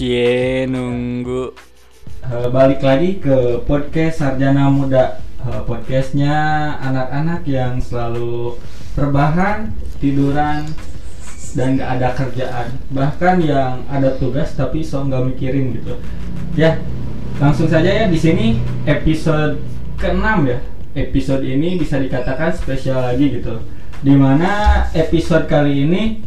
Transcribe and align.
Cie 0.00 0.64
nunggu. 0.64 1.52
Eh, 2.24 2.48
balik 2.48 2.80
lagi 2.80 3.20
ke 3.20 3.60
podcast 3.68 4.24
Sarjana 4.24 4.72
Muda. 4.72 5.20
Eh, 5.44 5.60
podcastnya 5.68 6.32
anak-anak 6.80 7.44
yang 7.44 7.76
selalu 7.84 8.56
rebahan, 8.96 9.68
tiduran, 10.00 10.64
dan 11.52 11.76
gak 11.76 12.00
ada 12.00 12.08
kerjaan. 12.16 12.80
Bahkan 12.88 13.44
yang 13.44 13.84
ada 13.92 14.16
tugas 14.16 14.56
tapi 14.56 14.80
so 14.80 15.04
nggak 15.04 15.36
mikirin 15.36 15.76
gitu. 15.76 16.00
Ya, 16.56 16.80
langsung 17.36 17.68
saja 17.68 17.92
ya 17.92 18.08
di 18.08 18.16
sini 18.16 18.56
episode 18.88 19.60
ke-6 20.00 20.48
ya. 20.48 20.64
Episode 20.96 21.44
ini 21.44 21.76
bisa 21.76 22.00
dikatakan 22.00 22.56
spesial 22.56 23.04
lagi 23.04 23.36
gitu. 23.36 23.60
Di 24.00 24.16
mana 24.16 24.80
episode 24.96 25.44
kali 25.44 25.84
ini 25.84 26.24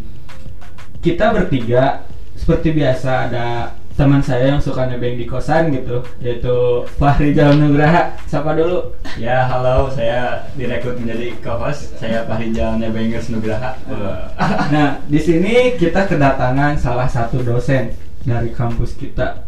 kita 1.02 1.34
bertiga 1.34 2.13
seperti 2.44 2.76
biasa 2.76 3.32
ada 3.32 3.72
teman 3.96 4.20
saya 4.20 4.52
yang 4.52 4.60
suka 4.60 4.84
nebeng 4.84 5.16
di 5.16 5.24
kosan 5.24 5.72
gitu 5.72 6.04
yaitu 6.20 6.84
Fahri 7.00 7.32
Jalan 7.32 7.72
Nugraha 7.72 8.20
siapa 8.28 8.52
dulu? 8.52 8.92
Ya 9.16 9.48
halo, 9.48 9.88
saya 9.88 10.44
direkrut 10.60 11.00
menjadi 11.00 11.40
co-host. 11.40 11.96
Saya 11.96 12.28
Fahri 12.28 12.52
Jalan 12.52 12.84
Nebengers 12.84 13.32
Nugraha. 13.32 13.80
nah 14.76 15.00
di 15.08 15.24
sini 15.24 15.80
kita 15.80 16.04
kedatangan 16.04 16.76
salah 16.76 17.08
satu 17.08 17.40
dosen 17.48 17.96
dari 18.28 18.52
kampus 18.52 19.00
kita. 19.00 19.48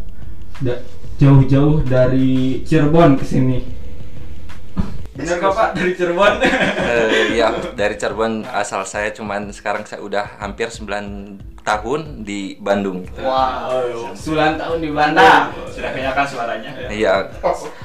Da- 0.64 0.80
jauh-jauh 1.20 1.84
dari 1.84 2.64
Cirebon 2.64 3.20
ke 3.20 3.28
sini. 3.28 3.60
Bener 5.12 5.36
kok 5.36 5.52
pak? 5.52 5.76
Dari 5.76 5.92
Cirebon? 5.92 6.32
Eh, 6.86 7.36
ya 7.36 7.52
dari 7.76 8.00
Cirebon 8.00 8.48
asal 8.48 8.88
saya 8.88 9.12
cuman 9.12 9.52
sekarang 9.52 9.84
saya 9.84 10.00
udah 10.00 10.40
hampir 10.40 10.72
9 10.72 11.55
tahun 11.66 12.22
di 12.22 12.54
Bandung. 12.56 13.02
wow 13.18 14.14
9 14.14 14.14
tahun 14.54 14.78
di 14.78 14.90
Bandung 14.94 15.42
Sudah 15.66 15.90
kelihatan 15.90 16.24
suaranya. 16.24 16.70
Iya, 16.86 17.14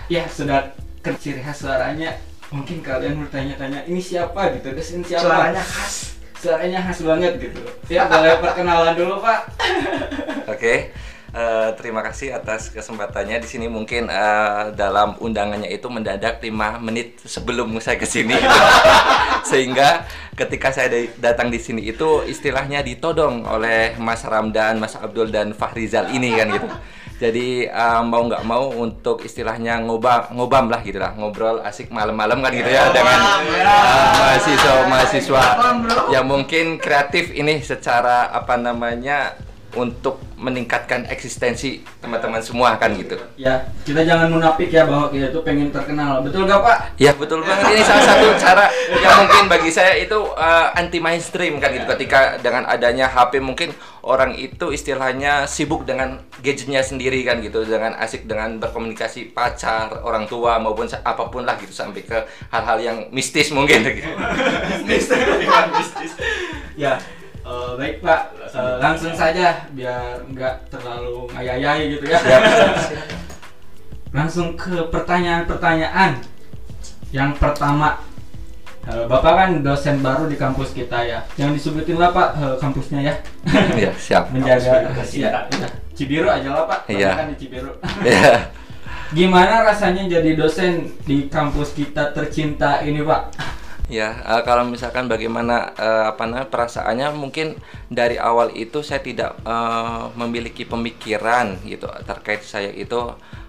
ya 0.07 0.23
sudah 0.29 0.69
ke 1.01 1.09
ciri 1.17 1.41
khas 1.41 1.65
suaranya 1.65 2.13
mungkin 2.53 2.85
kalian 2.85 3.25
bertanya-tanya 3.25 3.89
ini 3.89 3.97
siapa 3.97 4.53
gitu 4.53 4.69
dosen 4.71 5.01
siapa 5.01 5.25
Suaranya 5.25 5.63
khas. 5.65 5.95
suaranya 6.37 6.79
khas 6.85 6.99
banget 7.01 7.33
gitu 7.41 7.57
ya 7.87 8.05
boleh 8.05 8.37
perkenalan 8.37 8.93
dulu 8.93 9.17
pak 9.17 9.39
oke. 10.45 10.73
Eh, 11.31 11.69
terima 11.79 12.03
kasih 12.03 12.35
atas 12.35 12.67
kesempatannya 12.75 13.39
di 13.39 13.47
sini 13.47 13.71
mungkin 13.71 14.11
eh, 14.11 14.75
dalam 14.75 15.15
undangannya 15.15 15.71
itu 15.71 15.87
mendadak 15.87 16.43
5 16.43 16.51
menit 16.83 17.23
sebelum 17.23 17.71
saya 17.79 17.95
ke 17.95 18.03
sini. 18.03 18.35
Sehingga 19.49 20.03
ketika 20.35 20.75
saya 20.75 20.91
da- 20.91 21.31
datang 21.31 21.47
di 21.47 21.55
sini 21.55 21.87
itu 21.87 22.27
istilahnya 22.27 22.83
ditodong 22.83 23.47
oleh 23.47 23.95
Mas 23.95 24.27
Ramdan, 24.27 24.83
Mas 24.83 24.99
Abdul 24.99 25.31
dan 25.31 25.55
Fahrizal 25.55 26.11
ini 26.11 26.35
kan 26.35 26.51
gitu. 26.51 26.67
Jadi 27.23 27.63
eh, 27.63 28.01
mau 28.03 28.27
nggak 28.27 28.43
mau 28.43 28.67
untuk 28.67 29.23
istilahnya 29.23 29.79
ngobam 29.87 30.35
ngobam 30.35 30.67
lah 30.67 30.83
gitu 30.83 30.99
lah 30.99 31.15
ngobrol 31.15 31.63
asik 31.63 31.95
malam-malam 31.95 32.43
kan 32.43 32.51
gitu 32.51 32.67
ya 32.67 32.91
dengan 32.91 33.19
eh, 33.55 34.11
mahasiswa-mahasiswa 34.19 35.43
yang 36.11 36.27
mungkin 36.27 36.75
kreatif 36.75 37.31
ini 37.31 37.63
secara 37.63 38.27
apa 38.35 38.59
namanya 38.59 39.39
untuk 39.77 40.19
meningkatkan 40.41 41.05
eksistensi 41.07 41.85
teman-teman 42.01 42.41
semua 42.41 42.75
kan 42.81 42.91
gitu. 42.97 43.13
ya 43.37 43.61
kita 43.85 44.01
jangan 44.01 44.33
munafik 44.33 44.73
ya 44.73 44.89
bahwa 44.89 45.13
kita 45.13 45.29
itu 45.29 45.39
pengen 45.45 45.69
terkenal 45.69 46.25
betul 46.25 46.49
gak 46.49 46.61
pak 46.65 46.79
Ya 47.01 47.11
betul 47.17 47.41
banget 47.41 47.65
ini 47.73 47.81
salah 47.81 48.05
satu 48.13 48.27
cara 48.37 48.65
yang 48.93 49.25
mungkin 49.25 49.49
bagi 49.49 49.73
saya 49.73 49.97
itu 49.97 50.17
anti 50.77 51.01
mainstream 51.01 51.57
kan 51.57 51.73
gitu. 51.73 51.85
Ketika 51.89 52.37
dengan 52.37 52.69
adanya 52.69 53.09
HP 53.09 53.41
mungkin 53.41 53.73
orang 54.05 54.37
itu 54.37 54.69
istilahnya 54.69 55.49
sibuk 55.49 55.85
dengan 55.85 56.21
gadgetnya 56.45 56.85
sendiri 56.85 57.25
kan 57.25 57.41
gitu, 57.41 57.65
dengan 57.65 57.97
asik 57.97 58.29
dengan 58.29 58.61
berkomunikasi 58.61 59.33
pacar, 59.33 60.05
orang 60.05 60.29
tua 60.29 60.61
maupun 60.61 60.85
apa 60.89 61.23
pun 61.33 61.41
lah 61.41 61.57
gitu 61.57 61.73
sampai 61.73 62.05
ke 62.05 62.17
hal-hal 62.53 62.77
yang 62.81 62.97
mistis 63.09 63.49
mungkin 63.49 63.81
gitu. 63.81 64.05
ya 66.77 66.97
eh, 67.51 67.71
baik 67.75 67.95
pak 67.99 68.21
Eh, 68.51 68.75
langsung 68.83 69.15
saja 69.15 69.63
biar 69.71 70.27
nggak 70.27 70.67
terlalu 70.67 71.23
ngayayai 71.31 71.95
gitu 71.95 72.03
ya 72.11 72.19
langsung 74.17 74.59
ke 74.59 74.91
pertanyaan-pertanyaan 74.91 76.19
yang 77.15 77.31
pertama 77.39 78.03
eh, 78.91 79.07
Bapak 79.07 79.33
kan 79.39 79.49
dosen 79.63 80.03
baru 80.03 80.27
di 80.27 80.35
kampus 80.35 80.75
kita 80.75 80.99
ya. 81.07 81.23
Jangan 81.39 81.55
disebutin 81.55 81.95
lah 81.95 82.11
Pak 82.11 82.29
eh, 82.39 82.55
kampusnya 82.59 82.99
ya. 83.03 83.13
Iya, 83.79 83.91
siap. 83.95 84.23
Menjaga 84.35 84.91
rahasia. 84.91 85.47
kita. 85.47 85.63
Ya, 85.63 85.67
Cibiru 85.95 86.27
aja 86.27 86.49
lah 86.51 86.63
Pak. 86.67 86.79
Iya. 86.91 87.15
Karena 87.15 87.19
kan 87.23 87.27
di 87.31 87.37
Cibiru. 87.39 87.71
Ya. 88.03 88.51
Gimana 89.11 89.67
rasanya 89.67 90.07
jadi 90.07 90.35
dosen 90.39 90.91
di 91.07 91.27
kampus 91.31 91.75
kita 91.75 92.15
tercinta 92.15 92.83
ini 92.83 92.99
Pak? 93.03 93.21
Ya, 93.91 94.23
eh, 94.23 94.41
kalau 94.47 94.63
misalkan 94.71 95.11
bagaimana 95.11 95.75
eh, 95.75 96.05
apa 96.07 96.23
namanya 96.23 96.47
perasaannya 96.47 97.11
mungkin 97.11 97.59
dari 97.91 98.15
awal 98.15 98.55
itu 98.55 98.79
saya 98.79 99.03
tidak 99.03 99.35
eh, 99.43 100.03
memiliki 100.15 100.63
pemikiran 100.63 101.59
gitu 101.67 101.91
terkait 102.07 102.39
saya 102.47 102.71
itu 102.71 102.95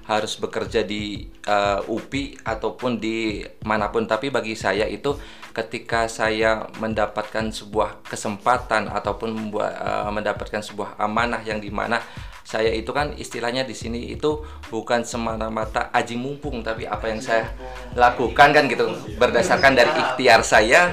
harus 0.03 0.35
bekerja 0.35 0.83
di 0.83 1.31
eh, 1.47 1.81
UPI 1.87 2.43
ataupun 2.43 2.99
di 2.99 3.47
mana 3.63 3.95
pun. 3.95 4.03
Tapi 4.11 4.35
bagi 4.35 4.59
saya 4.59 4.91
itu 4.91 5.15
ketika 5.55 6.11
saya 6.11 6.67
mendapatkan 6.83 7.55
sebuah 7.55 8.03
kesempatan 8.03 8.91
ataupun 8.91 9.31
membuat 9.31 9.73
eh, 9.79 10.11
mendapatkan 10.11 10.59
sebuah 10.59 10.99
amanah 10.99 11.47
yang 11.47 11.63
di 11.63 11.71
mana 11.71 12.03
saya 12.43 12.75
itu 12.75 12.91
kan 12.91 13.15
istilahnya 13.15 13.63
di 13.63 13.73
sini 13.73 14.13
itu 14.13 14.43
bukan 14.69 15.07
semata-mata 15.07 15.89
aji 15.95 16.19
mumpung 16.19 16.61
tapi 16.61 16.85
apa 16.85 17.09
yang 17.09 17.23
saya 17.23 17.49
lakukan 17.95 18.53
kan 18.53 18.65
gitu. 18.69 18.93
Berdasarkan 19.17 19.73
dari 19.79 19.93
ikhtiar 19.95 20.43
saya 20.43 20.93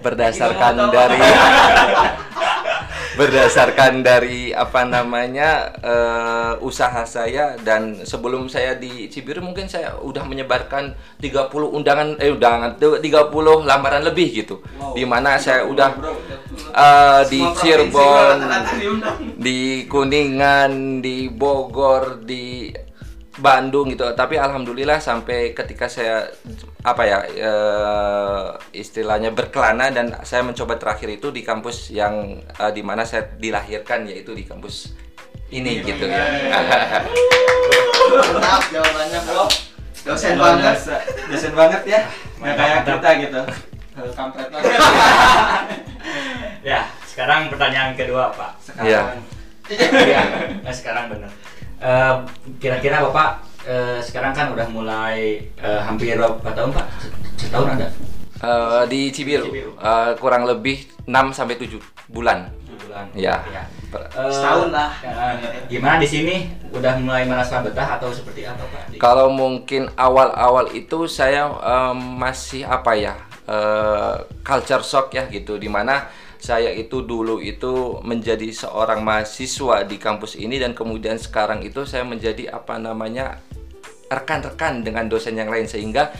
berdasarkan 0.00 0.90
dari 0.90 1.20
berdasarkan 3.20 4.00
dari 4.00 4.48
apa 4.48 4.88
namanya 4.88 5.68
eh, 5.76 6.52
usaha 6.64 7.04
saya 7.04 7.60
dan 7.60 8.00
sebelum 8.00 8.48
saya 8.48 8.80
di 8.80 9.12
Cibiru 9.12 9.44
mungkin 9.44 9.68
saya 9.68 10.00
udah 10.00 10.24
menyebarkan 10.24 10.96
30 11.20 11.52
undangan 11.52 12.16
eh 12.16 12.32
undangan 12.32 12.80
30 12.80 13.04
lamaran 13.68 14.08
lebih 14.08 14.40
gitu. 14.40 14.64
Di 14.96 15.04
mana 15.04 15.36
saya 15.36 15.68
udah 15.68 16.00
eh, 16.72 17.22
di 17.28 17.44
Cirebon 17.60 18.40
di 19.36 19.84
Kuningan, 19.84 21.04
di 21.04 21.28
Bogor, 21.28 22.24
di 22.24 22.72
Bandung 23.40 23.88
gitu. 23.88 24.04
Tapi 24.12 24.36
alhamdulillah 24.36 25.00
sampai 25.00 25.56
ketika 25.56 25.88
saya 25.88 26.28
apa 26.84 27.02
ya 27.08 27.18
eh, 27.24 28.46
istilahnya 28.76 29.32
berkelana 29.32 29.88
dan 29.88 30.12
saya 30.22 30.44
mencoba 30.44 30.76
terakhir 30.76 31.08
itu 31.16 31.32
di 31.32 31.40
kampus 31.40 31.88
yang 31.90 32.44
eh, 32.44 32.72
di 32.76 32.84
mana 32.84 33.08
saya 33.08 33.24
dilahirkan 33.40 34.04
yaitu 34.06 34.36
di 34.36 34.44
kampus 34.44 34.92
ini 35.50 35.80
gitu 35.82 36.04
ya. 36.06 36.24
Mantap 38.12 38.62
jawabannya 38.68 39.20
bro. 39.24 39.44
Dosen 40.00 40.36
Luar 40.36 40.56
banget. 40.56 40.64
biasa. 40.64 40.94
Dosen 41.28 41.52
banget 41.56 41.82
ya. 41.88 42.00
Nggak 42.40 42.54
kayak 42.56 42.76
mantap. 42.76 42.94
kita 42.96 43.10
gitu. 43.24 43.40
Eh, 44.00 44.12
Kampret 44.14 44.48
banget. 44.52 44.72
Ya, 46.60 46.84
sekarang 47.08 47.48
pertanyaan 47.48 47.96
kedua 47.96 48.28
Pak. 48.36 48.52
Sekarang. 48.60 49.16
Iya, 49.70 50.20
nah, 50.60 50.74
sekarang 50.76 51.08
benar. 51.08 51.32
Eh, 51.80 52.14
Kira-kira 52.60 53.00
Bapak 53.00 53.40
eh, 53.64 53.96
sekarang 54.04 54.36
kan 54.36 54.52
udah 54.52 54.68
mulai 54.68 55.40
eh, 55.56 55.80
hampir 55.80 56.12
berapa 56.12 56.36
tahun 56.52 56.76
Pak? 56.76 56.86
Setahun 57.40 57.68
ada? 57.76 57.88
Eh, 58.40 58.82
di 58.88 59.00
Cibiru 59.08 59.48
Cibiru. 59.48 59.72
eh, 59.76 60.12
kurang 60.20 60.44
lebih 60.44 60.84
6 61.08 61.32
sampai 61.32 61.56
7 61.56 61.80
bulan. 62.08 62.52
Tujuh 62.68 62.76
bulan. 62.84 63.04
Ya. 63.16 63.40
Eh, 63.96 64.28
Setahun 64.28 64.68
lah. 64.70 64.92
eh, 65.00 65.64
gimana 65.68 65.96
di 65.96 66.08
sini? 66.08 66.36
Udah 66.68 67.00
mulai 67.00 67.24
merasa 67.24 67.64
betah 67.64 67.96
atau 67.96 68.12
seperti 68.12 68.44
apa 68.44 68.60
Pak? 68.60 69.00
Kalau 69.00 69.32
mungkin 69.32 69.88
awal-awal 69.96 70.70
itu 70.72 71.08
saya 71.08 71.48
em, 71.48 71.96
masih 72.20 72.62
apa 72.62 72.92
ya 72.92 73.16
eh, 73.48 74.14
culture 74.44 74.84
shock 74.84 75.16
ya 75.16 75.24
gitu, 75.28 75.56
di 75.56 75.66
mana 75.66 76.12
saya 76.40 76.72
itu 76.72 77.04
dulu 77.04 77.36
itu 77.44 78.00
menjadi 78.00 78.48
seorang 78.48 79.04
mahasiswa 79.04 79.84
di 79.84 80.00
kampus 80.00 80.40
ini 80.40 80.56
dan 80.56 80.72
kemudian 80.72 81.20
sekarang 81.20 81.60
itu 81.60 81.84
saya 81.84 82.02
menjadi 82.08 82.48
apa 82.48 82.80
namanya 82.80 83.44
rekan-rekan 84.08 84.80
dengan 84.80 85.04
dosen 85.06 85.36
yang 85.36 85.52
lain. 85.52 85.68
Sehingga 85.68 86.16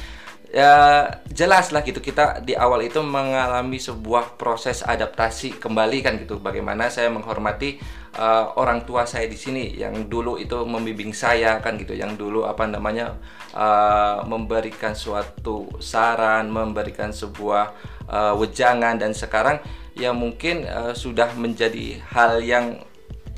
ya 0.50 1.06
jelas 1.31 1.70
lah 1.70 1.81
gitu 1.87 2.02
kita 2.02 2.43
di 2.43 2.58
awal 2.58 2.82
itu 2.82 2.99
mengalami 3.00 3.78
sebuah 3.78 4.37
proses 4.37 4.84
adaptasi 4.84 5.56
kembali 5.56 5.99
kan 6.05 6.20
gitu. 6.20 6.37
Bagaimana 6.37 6.93
saya 6.93 7.08
menghormati 7.08 7.81
eh, 8.12 8.46
orang 8.61 8.84
tua 8.84 9.08
saya 9.08 9.25
di 9.25 9.40
sini 9.40 9.72
yang 9.72 10.05
dulu 10.05 10.37
itu 10.37 10.69
membimbing 10.69 11.17
saya 11.17 11.64
kan 11.64 11.81
gitu 11.81 11.96
yang 11.96 12.12
dulu 12.20 12.44
apa 12.44 12.69
namanya 12.69 13.17
eh, 13.56 14.20
memberikan 14.28 14.93
suatu 14.93 15.81
saran 15.81 16.52
memberikan 16.52 17.08
sebuah 17.08 17.99
eh, 18.11 18.35
wejangan 18.35 18.99
dan 18.99 19.15
sekarang 19.15 19.62
ya 19.95 20.11
mungkin 20.11 20.67
eh, 20.67 20.93
sudah 20.93 21.33
menjadi 21.39 22.03
hal 22.11 22.43
yang 22.43 22.83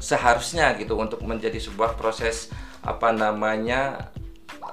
seharusnya 0.03 0.75
gitu 0.81 0.99
untuk 0.99 1.23
menjadi 1.23 1.63
sebuah 1.63 1.95
proses 1.95 2.51
apa 2.83 3.15
namanya 3.15 4.11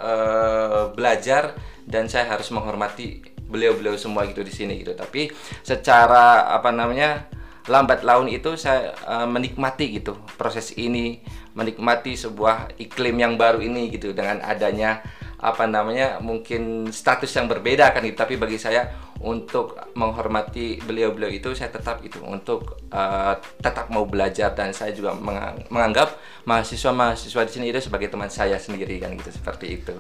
eh, 0.02 0.90
belajar 0.96 1.54
dan 1.86 2.10
saya 2.10 2.32
harus 2.34 2.50
menghormati 2.50 3.22
beliau-beliau 3.50 3.98
semua 3.98 4.30
gitu 4.30 4.46
di 4.46 4.54
sini 4.54 4.82
gitu. 4.82 4.94
Tapi 4.94 5.34
secara 5.66 6.50
apa 6.54 6.70
namanya 6.70 7.30
lambat 7.70 8.02
laun 8.02 8.30
itu 8.30 8.58
saya 8.58 8.98
eh, 8.98 9.28
menikmati 9.30 10.02
gitu 10.02 10.18
proses 10.38 10.74
ini 10.78 11.22
menikmati 11.54 12.18
sebuah 12.18 12.78
iklim 12.82 13.22
yang 13.22 13.34
baru 13.38 13.62
ini 13.62 13.94
gitu 13.94 14.14
dengan 14.14 14.42
adanya 14.42 15.06
apa 15.40 15.64
namanya 15.66 16.20
mungkin 16.20 16.92
status 16.92 17.32
yang 17.34 17.48
berbeda 17.48 17.96
kan 17.96 18.04
gitu. 18.04 18.20
Tapi 18.20 18.36
bagi 18.36 18.60
saya 18.60 18.92
untuk 19.20 19.76
menghormati 19.96 20.80
beliau-beliau 20.84 21.32
itu 21.32 21.52
saya 21.56 21.72
tetap 21.72 22.00
itu 22.04 22.20
untuk 22.24 22.80
uh, 22.92 23.36
tetap 23.60 23.88
mau 23.92 24.04
belajar. 24.04 24.52
Dan 24.52 24.76
saya 24.76 24.92
juga 24.92 25.16
mengang- 25.16 25.64
menganggap 25.72 26.20
mahasiswa-mahasiswa 26.44 27.42
di 27.48 27.52
sini 27.52 27.66
itu 27.72 27.80
sebagai 27.80 28.12
teman 28.12 28.28
saya 28.28 28.60
sendiri 28.60 29.00
kan 29.00 29.16
gitu 29.16 29.32
seperti 29.32 29.80
itu. 29.80 29.96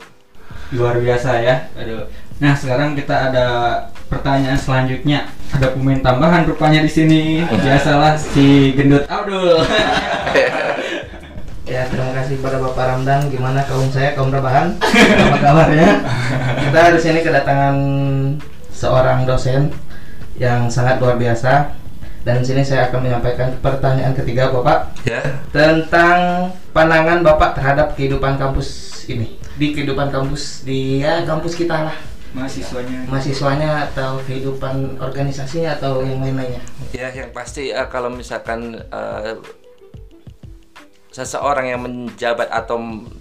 luar 0.69 1.01
biasa 1.01 1.41
ya. 1.41 1.65
Aduh. 1.77 2.05
Nah 2.37 2.53
sekarang 2.53 2.93
kita 2.93 3.31
ada 3.31 3.45
pertanyaan 4.05 4.57
selanjutnya. 4.57 5.25
Ada 5.49 5.73
pemain 5.73 5.97
tambahan 5.97 6.45
rupanya 6.45 6.85
di 6.85 6.91
sini. 6.91 7.41
Biasalah 7.41 8.13
si 8.17 8.73
gendut 8.77 9.05
Abdul 9.09 9.65
Ya, 11.69 11.85
terima 11.85 12.09
kasih 12.17 12.41
pada 12.41 12.57
Bapak 12.57 12.81
Ramdan. 12.81 13.29
Gimana 13.29 13.61
kaum 13.69 13.93
saya, 13.93 14.17
kaum 14.17 14.33
rebahan? 14.33 14.73
Apa 14.81 15.37
kabarnya? 15.37 16.01
Kita 16.65 16.81
di 16.97 16.99
sini 16.99 17.19
kedatangan 17.21 17.77
seorang 18.73 19.29
dosen 19.29 19.69
yang 20.41 20.65
sangat 20.65 20.97
luar 20.97 21.21
biasa. 21.21 21.77
Dan 22.25 22.41
di 22.41 22.45
sini 22.49 22.65
saya 22.65 22.89
akan 22.89 23.05
menyampaikan 23.05 23.53
pertanyaan 23.61 24.11
ketiga 24.11 24.49
Bapak 24.51 24.91
Ya. 25.07 25.21
tentang 25.53 26.51
pandangan 26.73 27.21
Bapak 27.21 27.55
terhadap 27.55 27.93
kehidupan 27.93 28.41
kampus 28.41 29.01
ini. 29.05 29.37
Di 29.55 29.71
kehidupan 29.71 30.09
kampus 30.09 30.65
di 30.65 31.05
ya 31.05 31.21
kampus 31.23 31.53
kita 31.53 31.85
lah. 31.85 31.97
mahasiswanya 32.29 33.09
Mahasiswanya 33.09 33.89
atau 33.89 34.21
kehidupan 34.21 35.01
organisasinya 35.01 35.81
atau 35.81 36.05
yang 36.05 36.21
lain-lainnya. 36.21 36.61
Ya, 36.93 37.09
yang 37.09 37.33
pasti 37.33 37.73
eh, 37.73 37.87
kalau 37.89 38.13
misalkan 38.13 38.77
eh, 38.77 39.33
seseorang 41.09 41.73
yang 41.73 41.81
menjabat 41.81 42.53
atau 42.53 42.77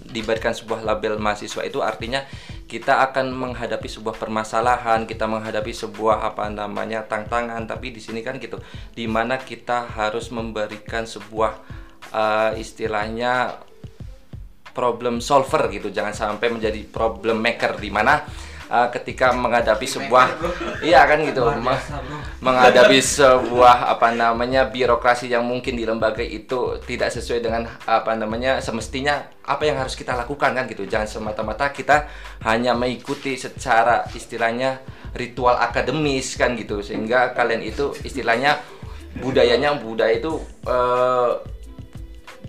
diberikan 0.09 0.53
sebuah 0.53 0.85
label 0.85 1.17
mahasiswa 1.17 1.65
itu 1.65 1.81
artinya 1.81 2.21
kita 2.69 3.01
akan 3.09 3.33
menghadapi 3.33 3.89
sebuah 3.89 4.13
permasalahan, 4.21 5.09
kita 5.09 5.25
menghadapi 5.25 5.73
sebuah 5.73 6.21
apa 6.21 6.53
namanya 6.53 7.01
tantangan, 7.01 7.65
tapi 7.65 7.89
di 7.89 7.97
sini 7.97 8.21
kan 8.21 8.37
gitu, 8.37 8.61
di 8.93 9.09
mana 9.09 9.41
kita 9.41 9.89
harus 9.89 10.29
memberikan 10.29 11.09
sebuah 11.09 11.57
eh, 12.13 12.61
istilahnya 12.61 13.57
problem 14.69 15.17
solver 15.17 15.65
gitu, 15.73 15.89
jangan 15.89 16.13
sampai 16.13 16.53
menjadi 16.53 16.85
problem 16.85 17.41
maker 17.41 17.81
di 17.81 17.89
eh, 18.69 18.87
ketika 18.93 19.33
menghadapi 19.33 19.89
sebuah 19.89 20.25
iya 20.85 21.03
kan 21.09 21.19
gitu 21.25 21.43
biasa 21.49 21.99
menghadapi 22.39 22.99
sebuah 23.03 23.91
apa 23.91 24.15
namanya 24.15 24.71
birokrasi 24.71 25.27
yang 25.27 25.43
mungkin 25.43 25.75
di 25.75 25.83
lembaga 25.83 26.23
itu 26.23 26.79
tidak 26.87 27.11
sesuai 27.11 27.43
dengan 27.43 27.67
apa 27.83 28.15
namanya 28.15 28.63
semestinya 28.63 29.27
apa 29.43 29.65
yang 29.65 29.81
harus 29.81 29.97
kita 29.97 30.13
lakukan 30.13 30.53
kan 30.53 30.63
gitu. 30.69 30.85
Jangan 30.85 31.09
semata-mata 31.09 31.73
kita 31.73 32.07
hanya 32.45 32.77
mengikuti 32.77 33.35
secara 33.35 34.05
istilahnya 34.13 34.79
ritual 35.17 35.57
akademis 35.57 36.37
kan 36.37 36.53
gitu. 36.53 36.85
Sehingga 36.85 37.33
kalian 37.33 37.65
itu 37.65 37.91
istilahnya 38.05 38.61
budayanya 39.19 39.75
budaya 39.81 40.15
itu 40.15 40.39
eh, 40.63 41.31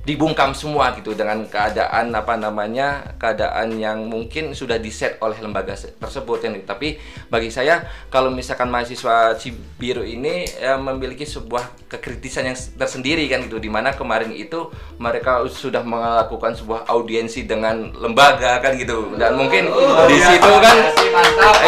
dibungkam 0.01 0.57
semua 0.57 0.97
gitu 0.97 1.13
dengan 1.13 1.45
keadaan 1.45 2.09
apa 2.17 2.35
namanya 2.41 3.15
keadaan 3.21 3.77
yang 3.77 4.09
mungkin 4.09 4.57
sudah 4.57 4.81
diset 4.81 5.21
oleh 5.21 5.37
lembaga 5.45 5.77
se- 5.77 5.93
tersebut 6.01 6.41
kan 6.41 6.57
tapi 6.65 6.97
bagi 7.29 7.53
saya 7.53 7.85
kalau 8.09 8.33
misalkan 8.33 8.73
mahasiswa 8.73 9.37
Cibiru 9.37 10.01
ini 10.01 10.49
ya, 10.57 10.81
memiliki 10.81 11.29
sebuah 11.29 11.89
kekritisan 11.93 12.49
yang 12.49 12.57
tersendiri 12.57 13.29
kan 13.29 13.45
gitu 13.45 13.61
di 13.61 13.69
mana 13.69 13.93
kemarin 13.93 14.33
itu 14.33 14.73
mereka 14.97 15.45
sudah 15.47 15.85
melakukan 15.85 16.57
sebuah 16.57 16.89
audiensi 16.89 17.45
dengan 17.45 17.93
lembaga 17.93 18.59
kan 18.65 18.75
gitu. 18.81 19.15
Dan 19.21 19.37
mungkin 19.37 19.69
di 20.09 20.19
situ 20.19 20.51
kan 20.65 20.77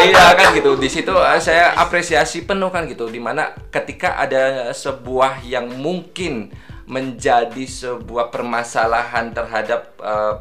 iya 0.02 0.26
kan 0.32 0.56
gitu. 0.56 0.79
Di 0.81 0.88
situ 0.88 1.12
eh, 1.12 1.40
saya 1.43 1.76
apresiasi 1.76 2.49
penuh 2.49 2.73
kan 2.73 2.88
gitu 2.88 3.12
di 3.12 3.20
mana 3.20 3.52
ketika 3.69 4.17
ada 4.17 4.70
sebuah 4.73 5.44
yang 5.44 5.69
mungkin 5.69 6.49
menjadi 6.93 7.65
sebuah 7.65 8.29
permasalahan 8.29 9.33
terhadap 9.33 9.97
eh, 10.05 10.35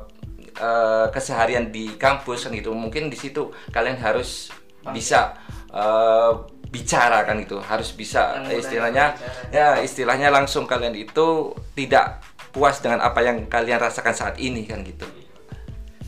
eh, 0.59 1.07
keseharian 1.07 1.71
di 1.71 1.95
kampus 1.95 2.47
kan 2.47 2.51
gitu. 2.51 2.75
Mungkin 2.75 3.07
di 3.07 3.15
situ 3.15 3.55
kalian 3.71 3.95
harus 4.03 4.51
bisa 4.91 5.31
eh, 5.71 6.31
bicara 6.67 7.23
kan 7.23 7.39
gitu. 7.39 7.63
Harus 7.63 7.95
bisa 7.95 8.35
Yang 8.35 8.43
mudah 8.43 8.59
istilahnya 8.59 9.05
ya 9.55 9.79
istilahnya 9.79 10.27
langsung 10.27 10.67
kalian 10.67 10.91
itu 10.99 11.55
tidak 11.71 12.19
puas 12.51 12.83
dengan 12.83 12.99
apa 12.99 13.23
yang 13.23 13.47
kalian 13.47 13.79
rasakan 13.79 14.11
saat 14.11 14.35
ini 14.35 14.67
kan 14.67 14.83
gitu. 14.83 15.07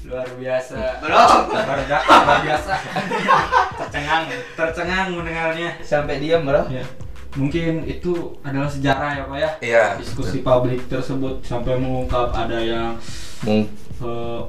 Luar 0.03 0.27
biasa. 0.35 0.99
Biasa 0.99 1.37
luar 1.47 1.79
biasa. 2.43 2.73
Tercengang. 3.79 4.23
Tercengang 4.59 5.07
mendengarnya. 5.15 5.79
Sampai 5.79 6.19
diam, 6.19 6.43
Bro. 6.43 6.67
ya 6.67 6.83
mungkin 7.33 7.83
itu 7.83 8.13
adalah 8.39 8.69
sejarah 8.69 9.09
ya 9.11 9.23
pak 9.25 9.37
ya 9.37 9.49
Iya. 9.59 9.85
diskusi 9.97 10.39
publik 10.39 10.85
tersebut 10.85 11.41
sampai 11.41 11.75
mengungkap 11.75 12.29
ada 12.29 12.57
yang 12.57 12.93
Mung- 13.41 13.69
eh, 13.99 14.41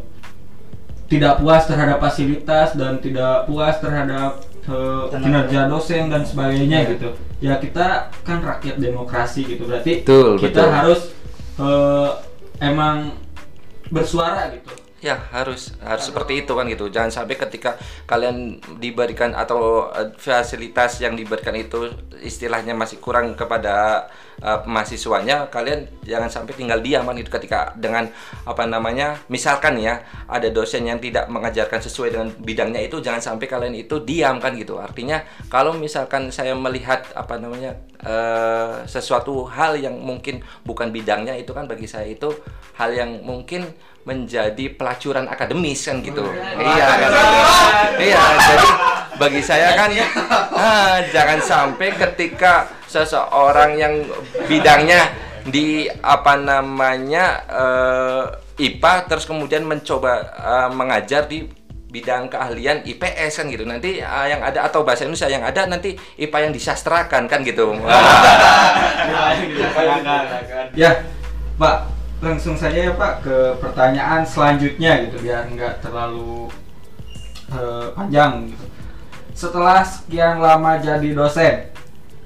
tidak 1.07 1.39
puas 1.39 1.65
terhadap 1.65 1.99
fasilitas 1.99 2.75
dan 2.75 2.99
tidak 2.99 3.45
puas 3.45 3.77
terhadap 3.79 4.41
Tenaga. 4.65 5.21
kinerja 5.21 5.61
dosen 5.69 6.09
dan 6.09 6.25
sebagainya 6.25 6.89
gitu 6.89 7.13
ya 7.39 7.57
kita 7.57 8.09
kan 8.25 8.41
rakyat 8.41 8.77
demokrasi 8.77 9.45
gitu 9.45 9.65
berarti 9.65 10.01
Betul, 10.01 10.41
kita 10.41 10.65
betul. 10.65 10.73
harus 10.73 11.01
eh, 11.57 12.11
emang 12.61 13.13
bersuara 13.89 14.49
gitu 14.51 14.73
Ya 15.05 15.21
harus 15.37 15.77
harus 15.85 16.09
seperti 16.09 16.49
itu 16.49 16.57
kan 16.57 16.65
gitu. 16.65 16.89
Jangan 16.89 17.13
sampai 17.13 17.37
ketika 17.37 17.77
kalian 18.09 18.57
diberikan 18.81 19.37
atau 19.37 19.93
eh, 19.93 20.09
fasilitas 20.17 20.97
yang 21.05 21.13
diberikan 21.13 21.53
itu 21.53 21.93
istilahnya 22.25 22.73
masih 22.73 23.05
kurang 23.05 23.37
kepada 23.37 24.09
eh, 24.41 24.65
mahasiswanya, 24.65 25.53
kalian 25.53 25.85
jangan 26.09 26.33
sampai 26.33 26.57
tinggal 26.57 26.81
diam 26.81 27.05
kan 27.05 27.21
gitu 27.21 27.29
ketika 27.29 27.77
dengan 27.77 28.09
apa 28.49 28.65
namanya, 28.65 29.21
misalkan 29.29 29.77
ya 29.77 30.01
ada 30.25 30.49
dosen 30.49 30.89
yang 30.89 30.97
tidak 31.05 31.29
mengajarkan 31.29 31.85
sesuai 31.85 32.09
dengan 32.17 32.29
bidangnya 32.41 32.81
itu, 32.81 32.97
jangan 33.05 33.21
sampai 33.21 33.45
kalian 33.45 33.77
itu 33.77 34.01
diam 34.09 34.41
kan 34.41 34.57
gitu. 34.57 34.81
Artinya 34.81 35.21
kalau 35.53 35.77
misalkan 35.77 36.33
saya 36.33 36.57
melihat 36.57 37.05
apa 37.13 37.37
namanya 37.37 37.77
eh, 38.01 38.89
sesuatu 38.89 39.45
hal 39.53 39.77
yang 39.77 40.01
mungkin 40.01 40.41
bukan 40.65 40.89
bidangnya 40.89 41.37
itu 41.37 41.53
kan 41.53 41.69
bagi 41.69 41.85
saya 41.85 42.09
itu 42.09 42.33
hal 42.81 42.89
yang 42.97 43.21
mungkin 43.21 43.69
menjadi 44.05 44.69
pelacuran 44.77 45.25
akademis 45.27 45.89
kan 45.89 46.05
gitu. 46.05 46.25
iya. 46.61 46.87
Kan. 47.01 47.11
iya, 47.97 48.23
jadi 48.37 48.69
bagi 49.17 49.41
saya 49.41 49.73
kan 49.73 49.89
ah, 50.53 51.01
jangan 51.09 51.41
sampai 51.41 51.89
ketika 51.97 52.69
seseorang 52.85 53.81
yang 53.81 54.05
bidangnya 54.45 55.09
di 55.49 55.89
apa 56.05 56.37
namanya 56.37 57.25
eh, 57.49 58.25
IPA 58.61 59.09
terus 59.09 59.25
kemudian 59.25 59.65
mencoba 59.65 60.13
eh, 60.37 60.71
mengajar 60.73 61.25
di 61.25 61.49
bidang 61.95 62.27
keahlian 62.27 62.83
IPS 62.83 63.41
kan 63.41 63.47
gitu. 63.49 63.65
Nanti 63.65 64.05
eh, 64.05 64.27
yang 64.29 64.45
ada 64.45 64.69
atau 64.69 64.85
bahasa 64.85 65.09
Indonesia 65.09 65.33
yang 65.33 65.49
ada 65.49 65.65
nanti 65.65 65.97
IPA 66.21 66.51
yang 66.51 66.53
disastrakan 66.53 67.25
kan 67.25 67.41
gitu. 67.41 67.73
Ya 70.77 70.93
pak 71.55 71.94
langsung 72.25 72.57
saja 72.57 72.89
ya 72.89 72.93
pak 72.97 73.21
ke 73.21 73.37
pertanyaan 73.61 74.25
selanjutnya 74.25 75.05
gitu 75.05 75.21
biar 75.21 75.45
nggak 75.53 75.85
terlalu 75.85 76.49
eh, 77.53 77.87
panjang 77.93 78.49
gitu. 78.49 78.65
Setelah 79.35 79.85
sekian 79.85 80.41
lama 80.41 80.81
jadi 80.81 81.09
dosen 81.13 81.69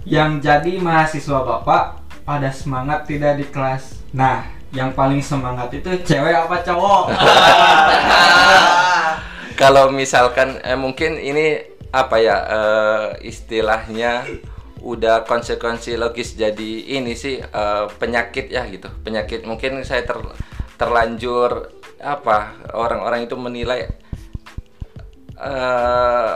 yang 0.07 0.39
jadi 0.39 0.79
mahasiswa 0.79 1.43
bapak 1.43 1.99
pada 2.23 2.51
semangat 2.55 3.11
tidak 3.11 3.43
di 3.43 3.47
kelas? 3.51 3.99
Nah 4.15 4.47
yang 4.71 4.95
paling 4.95 5.19
semangat 5.19 5.75
itu 5.75 5.91
cewek 6.07 6.37
apa 6.37 6.63
cowok? 6.63 7.05
Kalau 9.61 9.91
misalkan 9.91 10.63
eh, 10.63 10.79
mungkin 10.79 11.19
ini 11.19 11.59
apa 11.91 12.23
ya 12.23 12.37
eh, 12.47 13.07
istilahnya 13.27 14.23
udah 14.97 15.29
konsekuensi 15.29 16.01
logis 16.01 16.33
jadi 16.39 16.99
ini 16.99 17.13
sih 17.13 17.37
eh, 17.43 17.85
penyakit 18.01 18.49
ya 18.49 18.65
gitu. 18.71 18.89
Penyakit 19.05 19.45
mungkin 19.45 19.85
saya 19.85 20.03
ter- 20.09 20.35
terlanjur 20.81 21.75
apa 21.99 22.55
orang-orang 22.73 23.27
itu 23.27 23.35
menilai 23.35 23.91
eh 25.39 26.35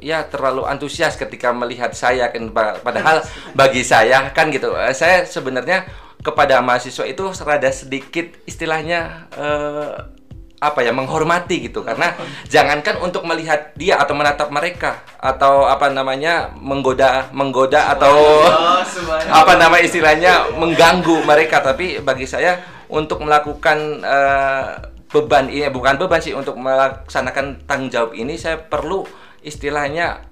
ya 0.00 0.24
terlalu 0.28 0.64
antusias 0.64 1.14
ketika 1.16 1.52
melihat 1.52 1.92
saya 1.92 2.32
kan 2.32 2.48
Pa- 2.52 2.80
padahal 2.80 3.20
bagi 3.58 3.84
saya 3.84 4.32
kan 4.32 4.48
gitu. 4.48 4.72
Eh, 4.76 4.94
saya 4.96 5.28
sebenarnya 5.28 5.84
kepada 6.20 6.60
mahasiswa 6.60 7.04
itu 7.08 7.24
rada 7.44 7.70
sedikit 7.72 8.32
istilahnya 8.44 9.28
eh, 9.36 10.19
apa 10.60 10.84
ya 10.84 10.92
menghormati 10.92 11.66
gitu. 11.66 11.80
Karena 11.82 12.12
jangankan 12.46 13.00
untuk 13.00 13.24
melihat 13.24 13.72
dia 13.74 13.96
atau 13.96 14.12
menatap 14.12 14.52
mereka 14.52 15.00
atau 15.16 15.64
apa 15.66 15.88
namanya 15.88 16.52
menggoda 16.60 17.32
menggoda 17.32 17.96
atau 17.96 18.44
apa 19.40 19.52
nama 19.56 19.80
istilahnya 19.80 20.54
mengganggu 20.54 21.24
mereka. 21.24 21.64
Tapi 21.64 22.04
bagi 22.04 22.28
saya 22.28 22.60
untuk 22.92 23.24
melakukan 23.24 24.04
eh, 24.04 24.66
beban 25.10 25.50
ini 25.50 25.66
bukan 25.72 25.98
beban 25.98 26.22
sih 26.22 26.36
untuk 26.36 26.54
melaksanakan 26.54 27.66
tanggung 27.66 27.90
jawab 27.90 28.12
ini 28.14 28.38
saya 28.38 28.60
perlu 28.60 29.02
istilahnya 29.42 30.22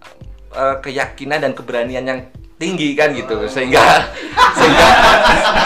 eh, 0.54 0.76
keyakinan 0.85 1.42
dan 1.42 1.52
keberanian 1.56 2.04
yang 2.04 2.20
tinggi 2.58 2.98
kan 2.98 3.14
gitu. 3.14 3.46
Sehingga 3.46 3.80
sehingga 4.58 4.88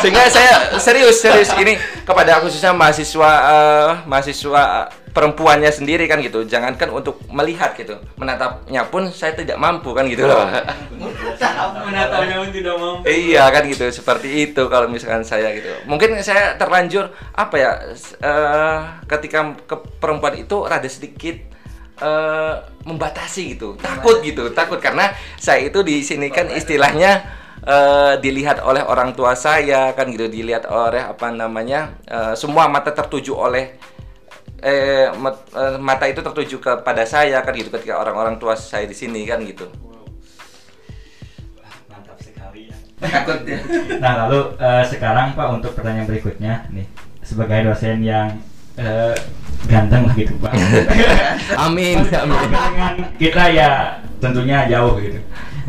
sehingga 0.05 0.23
saya 0.29 0.53
serius 0.77 1.19
serius 1.19 1.51
ini 1.57 1.81
kepada 2.05 2.39
khususnya 2.45 2.77
mahasiswa 2.77 3.31
eh, 3.49 3.91
mahasiswa 4.05 4.93
perempuannya 5.13 5.69
sendiri 5.69 6.09
kan 6.09 6.21
gitu. 6.21 6.45
Jangankan 6.45 6.93
untuk 6.93 7.21
melihat 7.29 7.77
gitu. 7.77 7.97
Menatapnya 8.17 8.89
pun 8.89 9.09
saya 9.13 9.37
tidak 9.37 9.61
mampu 9.61 9.93
kan 9.93 10.09
gitu 10.09 10.25
loh. 10.25 10.49
Menatapnya 11.89 12.37
pun 12.41 12.49
tidak 12.53 12.75
mampu. 12.77 13.09
Iya 13.09 13.49
kan 13.53 13.63
gitu. 13.69 13.89
Seperti 13.93 14.53
itu 14.53 14.63
kalau 14.73 14.89
misalkan 14.89 15.25
saya 15.25 15.53
gitu. 15.57 15.69
Mungkin 15.85 16.21
saya 16.25 16.57
terlanjur 16.57 17.13
apa 17.37 17.55
ya 17.57 17.71
eh, 18.21 18.79
ketika 19.09 19.53
ke 19.69 19.77
perempuan 20.01 20.37
itu 20.41 20.65
rada 20.65 20.89
sedikit 20.89 21.52
eh, 22.03 22.55
membatasi 22.83 23.55
gitu, 23.55 23.79
takut 23.79 24.19
gitu, 24.27 24.51
takut. 24.51 24.83
Karena 24.83 25.15
saya 25.39 25.63
itu 25.63 25.87
di 25.87 26.03
sini 26.03 26.29
kan 26.35 26.51
istilahnya 26.51 27.23
eh, 27.63 28.19
dilihat 28.19 28.59
oleh 28.67 28.83
orang 28.83 29.15
tua 29.15 29.39
saya 29.39 29.95
kan 29.95 30.11
gitu, 30.11 30.27
dilihat 30.27 30.67
oleh 30.67 30.99
apa 30.99 31.31
namanya 31.31 31.95
eh, 32.11 32.35
semua 32.35 32.67
mata 32.67 32.91
tertuju 32.91 33.39
oleh 33.39 33.79
eh 34.63 35.11
mat- 35.19 35.51
eh, 35.55 35.79
mata 35.79 36.07
itu 36.07 36.23
tertuju 36.23 36.59
kepada 36.59 37.07
saya 37.07 37.39
kan 37.43 37.55
gitu. 37.55 37.71
Ketika 37.71 38.03
orang-orang 38.03 38.43
tua 38.43 38.59
saya 38.59 38.87
di 38.87 38.95
sini 38.95 39.23
kan 39.27 39.43
gitu. 39.43 39.71
Mantap 41.91 42.19
sekali 42.19 42.71
ya. 42.71 42.77
Takut 42.99 43.43
ya. 43.47 43.59
Nah 44.03 44.27
lalu 44.27 44.55
eh, 44.59 44.85
sekarang 44.87 45.35
Pak 45.39 45.47
untuk 45.55 45.75
pertanyaan 45.75 46.07
berikutnya 46.07 46.67
nih. 46.71 46.87
Sebagai 47.23 47.71
dosen 47.71 48.03
yang 48.03 48.35
eh, 48.79 49.15
ganteng 49.69 50.09
lah 50.09 50.15
gitu 50.17 50.35
Pak. 50.41 50.53
Amin. 51.59 51.97
Amin. 52.25 52.49
Dengan 52.51 52.95
kita 53.19 53.45
ya 53.53 53.71
tentunya 54.19 54.67
jauh 54.71 54.99
gitu. 54.99 55.19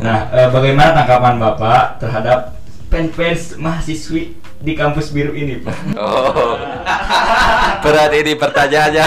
Nah 0.00 0.30
eh, 0.32 0.48
bagaimana 0.50 0.94
tanggapan 0.94 1.36
Bapak 1.38 2.02
terhadap 2.02 2.58
fans-fans 2.90 3.58
mahasiswi 3.58 4.38
di 4.64 4.72
kampus 4.72 5.12
biru 5.12 5.34
ini 5.36 5.60
Pak? 5.60 5.76
Oh, 5.98 6.56
berat 7.84 8.12
ini 8.16 8.32
pertanyaannya. 8.38 9.04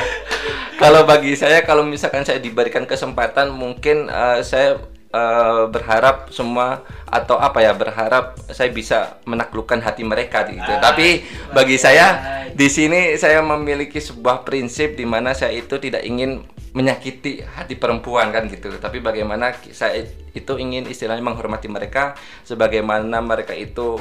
kalau 0.82 1.08
bagi 1.08 1.32
saya, 1.32 1.64
kalau 1.64 1.86
misalkan 1.86 2.26
saya 2.26 2.36
diberikan 2.36 2.84
kesempatan, 2.84 3.48
mungkin 3.54 4.12
eh, 4.12 4.40
saya 4.44 4.82
eh, 5.16 5.64
berharap 5.72 6.28
semua 6.28 6.84
atau 7.08 7.40
apa 7.40 7.64
ya 7.64 7.72
berharap 7.72 8.36
saya 8.52 8.68
bisa 8.68 9.16
menaklukkan 9.24 9.80
hati 9.80 10.04
mereka 10.04 10.44
gitu. 10.44 10.72
Tapi 10.76 11.24
bagi 11.56 11.80
saya 11.80 12.20
di 12.52 12.68
sini 12.68 13.16
saya 13.16 13.40
memiliki 13.40 13.96
sebuah 13.96 14.44
prinsip 14.44 14.94
di 15.00 15.08
mana 15.08 15.32
saya 15.32 15.56
itu 15.56 15.80
tidak 15.80 16.04
ingin 16.04 16.44
menyakiti 16.76 17.40
hati 17.40 17.80
perempuan 17.80 18.28
kan 18.28 18.52
gitu. 18.52 18.68
Tapi 18.76 19.00
bagaimana 19.00 19.56
saya 19.72 20.04
itu 20.36 20.52
ingin 20.60 20.84
istilahnya 20.84 21.24
menghormati 21.24 21.72
mereka 21.72 22.12
sebagaimana 22.44 23.24
mereka 23.24 23.56
itu 23.56 23.96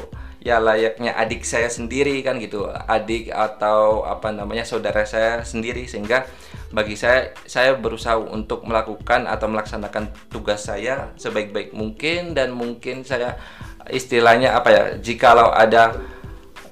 ya 0.45 0.61
layaknya 0.61 1.17
adik 1.17 1.41
saya 1.41 1.67
sendiri 1.73 2.21
kan 2.21 2.37
gitu. 2.37 2.69
Adik 2.69 3.33
atau 3.33 4.05
apa 4.05 4.29
namanya 4.29 4.61
saudara 4.61 5.01
saya 5.03 5.41
sendiri. 5.41 5.89
Sehingga 5.89 6.29
bagi 6.69 6.93
saya 6.93 7.33
saya 7.49 7.73
berusaha 7.73 8.21
untuk 8.21 8.61
melakukan 8.69 9.25
atau 9.25 9.49
melaksanakan 9.49 10.13
tugas 10.29 10.69
saya 10.69 11.09
sebaik-baik 11.17 11.73
mungkin. 11.73 12.37
Dan 12.37 12.53
mungkin 12.53 13.01
saya 13.01 13.41
istilahnya 13.89 14.53
apa 14.53 14.69
ya 14.69 14.83
jikalau 15.01 15.49
ada 15.49 15.97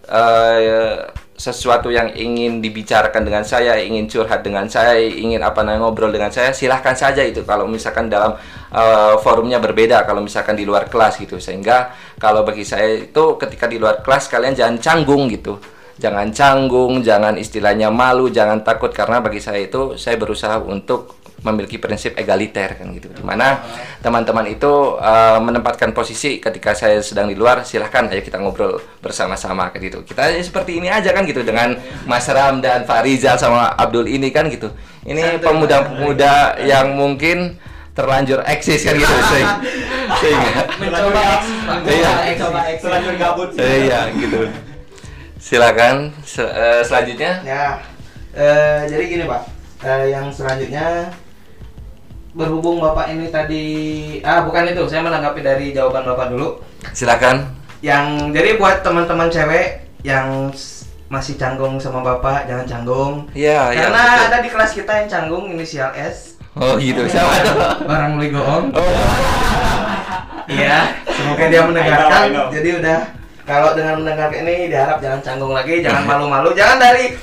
eh, 0.05 1.09
sesuatu 1.33 1.89
yang 1.89 2.13
ingin 2.13 2.61
dibicarakan 2.61 3.25
dengan 3.25 3.41
saya, 3.43 3.81
ingin 3.81 4.05
curhat 4.05 4.45
dengan 4.45 4.69
saya, 4.69 5.01
ingin 5.01 5.41
apa 5.41 5.65
namanya 5.65 5.89
ngobrol 5.89 6.13
dengan 6.13 6.29
saya, 6.29 6.53
silahkan 6.53 6.93
saja 6.93 7.25
itu. 7.25 7.41
Kalau 7.41 7.65
misalkan 7.65 8.07
dalam 8.07 8.37
eh, 8.73 9.15
forumnya 9.21 9.61
berbeda, 9.61 10.03
kalau 10.03 10.25
misalkan 10.25 10.57
di 10.57 10.65
luar 10.65 10.89
kelas 10.89 11.21
gitu, 11.21 11.37
sehingga 11.37 11.93
kalau 12.17 12.41
bagi 12.41 12.65
saya 12.65 13.05
itu 13.05 13.37
ketika 13.37 13.69
di 13.69 13.77
luar 13.77 14.01
kelas 14.01 14.27
kalian 14.27 14.57
jangan 14.57 14.75
canggung 14.81 15.29
gitu, 15.29 15.61
jangan 16.01 16.33
canggung, 16.33 17.05
jangan 17.05 17.37
istilahnya 17.37 17.93
malu, 17.93 18.33
jangan 18.33 18.65
takut. 18.65 18.89
Karena 18.89 19.21
bagi 19.21 19.39
saya 19.39 19.61
itu 19.61 19.93
saya 19.95 20.17
berusaha 20.17 20.57
untuk 20.59 21.21
memiliki 21.43 21.75
prinsip 21.75 22.15
egaliter 22.15 22.79
kan 22.79 22.87
gitu. 22.95 23.11
Di 23.11 23.21
mana 23.21 23.59
teman-teman 23.99 24.47
itu 24.47 24.97
eh, 24.97 25.39
menempatkan 25.43 25.91
posisi 25.91 26.39
ketika 26.39 26.71
saya 26.73 27.03
sedang 27.03 27.27
di 27.27 27.35
luar 27.35 27.67
silahkan 27.67 28.07
ayo 28.09 28.23
kita 28.23 28.39
ngobrol 28.39 28.79
bersama-sama 29.03 29.69
kan 29.69 29.83
gitu. 29.83 30.01
Kita 30.07 30.31
seperti 30.39 30.79
ini 30.79 30.87
aja 30.87 31.11
kan 31.11 31.27
gitu 31.27 31.43
dengan 31.43 31.75
Mas 32.07 32.25
Ram 32.31 32.63
dan 32.63 32.87
Pak 32.87 33.03
Rizal 33.03 33.35
sama 33.35 33.75
Abdul 33.75 34.07
ini 34.07 34.31
kan 34.31 34.47
gitu. 34.47 34.71
Ini 35.03 35.43
pemuda-pemuda 35.43 36.63
yang 36.63 36.95
mungkin 36.95 37.59
terlanjur 37.93 38.41
eksis 38.43 38.81
kan 38.81 38.93
gitu 38.93 39.15
sehingga, 39.31 39.53
sehingga 40.17 40.51
Mencoba. 40.77 41.23
Iya. 41.85 42.11
Selanjut 42.75 43.15
gabut. 43.15 43.49
iya 43.55 44.09
gitu 44.11 44.49
silakan 45.37 46.09
Se- 46.21 46.41
eh, 46.47 46.81
selanjutnya 46.81 47.31
Ya, 47.43 47.77
eh, 48.31 48.87
jadi 48.87 49.03
gini 49.05 49.23
Pak, 49.25 49.41
Eh, 49.83 50.05
yang 50.09 50.31
selanjutnya 50.31 51.11
berhubung 52.31 52.79
Bapak 52.79 53.11
ini 53.11 53.27
tadi, 53.27 53.65
ah 54.21 54.41
bukan 54.41 54.65
itu, 54.65 54.87
saya 54.87 55.03
menanggapi 55.03 55.43
dari 55.43 55.69
jawaban 55.69 56.07
Bapak 56.07 56.31
dulu. 56.31 56.63
silakan 56.89 57.51
Yang 57.79 58.31
jadi 58.31 58.49
buat 58.55 58.79
teman-teman 58.79 59.27
cewek 59.27 59.67
yang 60.01 60.47
masih 61.05 61.35
canggung 61.35 61.75
sama 61.77 61.99
Bapak, 62.01 62.47
jangan 62.47 62.65
canggung. 62.65 63.13
Iya, 63.35 63.69
iya, 63.69 63.85
Karena 63.85 64.01
betul. 64.07 64.25
ada 64.25 64.37
di 64.39 64.49
kelas 64.49 64.71
kita 64.71 64.91
yang 64.95 65.07
canggung 65.07 65.45
inisial 65.51 65.91
S, 65.93 66.32
oh 66.55 66.73
gitu 66.77 67.01
siapa 67.07 67.33
tuh 67.41 67.57
barang 67.85 68.11
beli 68.17 68.29
goong. 68.31 68.65
oh 68.73 68.91
Iya, 70.43 70.99
semoga 71.07 71.45
dia 71.47 71.55
I 71.55 71.55
know, 71.55 71.63
I 71.63 71.69
mendengarkan. 71.71 72.23
know. 72.35 72.47
Jadi 72.51 72.69
udah 72.83 72.99
kalau 73.47 73.69
dengan 73.79 73.95
mendengarkan 74.03 74.43
ini 74.43 74.67
diharap 74.67 74.99
jangan 74.99 75.23
canggung 75.23 75.55
lagi, 75.55 75.79
jangan 75.79 76.03
malu-malu, 76.03 76.51
jangan 76.51 76.83
dari 76.83 77.15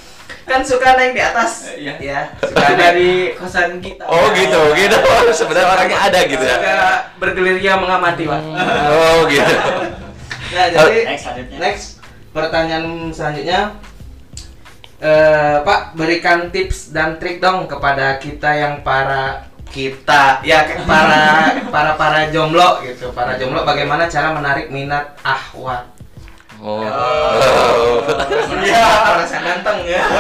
kan 0.49 0.65
suka 0.65 0.97
naik 0.97 1.13
di 1.13 1.23
atas. 1.23 1.69
Iya. 1.77 1.95
Ya, 2.01 2.21
Suka 2.41 2.65
suka 2.65 2.75
dari 2.81 3.37
kosan 3.37 3.79
kita. 3.79 4.09
Oh 4.09 4.33
gitu, 4.33 4.61
gitu. 4.73 4.97
Sebenarnya 5.39 5.69
orangnya 5.69 5.99
ada 6.01 6.21
gitu 6.25 6.43
ya. 6.43 6.57
Suka 6.59 6.77
bergerilya 7.21 7.73
mengamati, 7.77 8.25
Pak. 8.25 8.41
Oh 8.89 9.19
gitu. 9.29 9.55
Nah, 10.51 10.65
jadi 10.67 10.99
Next 11.07 11.27
next 11.61 11.87
pertanyaan 12.33 13.13
selanjutnya 13.13 13.77
eh 15.01 15.57
Pak 15.65 15.97
berikan 15.97 16.53
tips 16.53 16.93
dan 16.93 17.17
trik 17.17 17.41
dong 17.41 17.65
kepada 17.65 18.21
kita 18.21 18.53
yang 18.53 18.85
para 18.85 19.49
kita 19.71 20.45
ya 20.45 20.67
ke- 20.69 20.85
para 20.85 21.25
para 21.75 21.93
para 21.97 22.21
jomblo 22.29 22.85
gitu 22.85 23.09
para 23.17 23.41
jomblo 23.41 23.65
bagaimana 23.65 24.05
cara 24.07 24.31
menarik 24.31 24.69
minat 24.69 25.17
ahwat 25.25 25.89
Oh. 26.61 26.85
Iya, 28.61 28.85
merasa 29.17 29.41
ganteng 29.41 29.81
ya. 29.89 30.05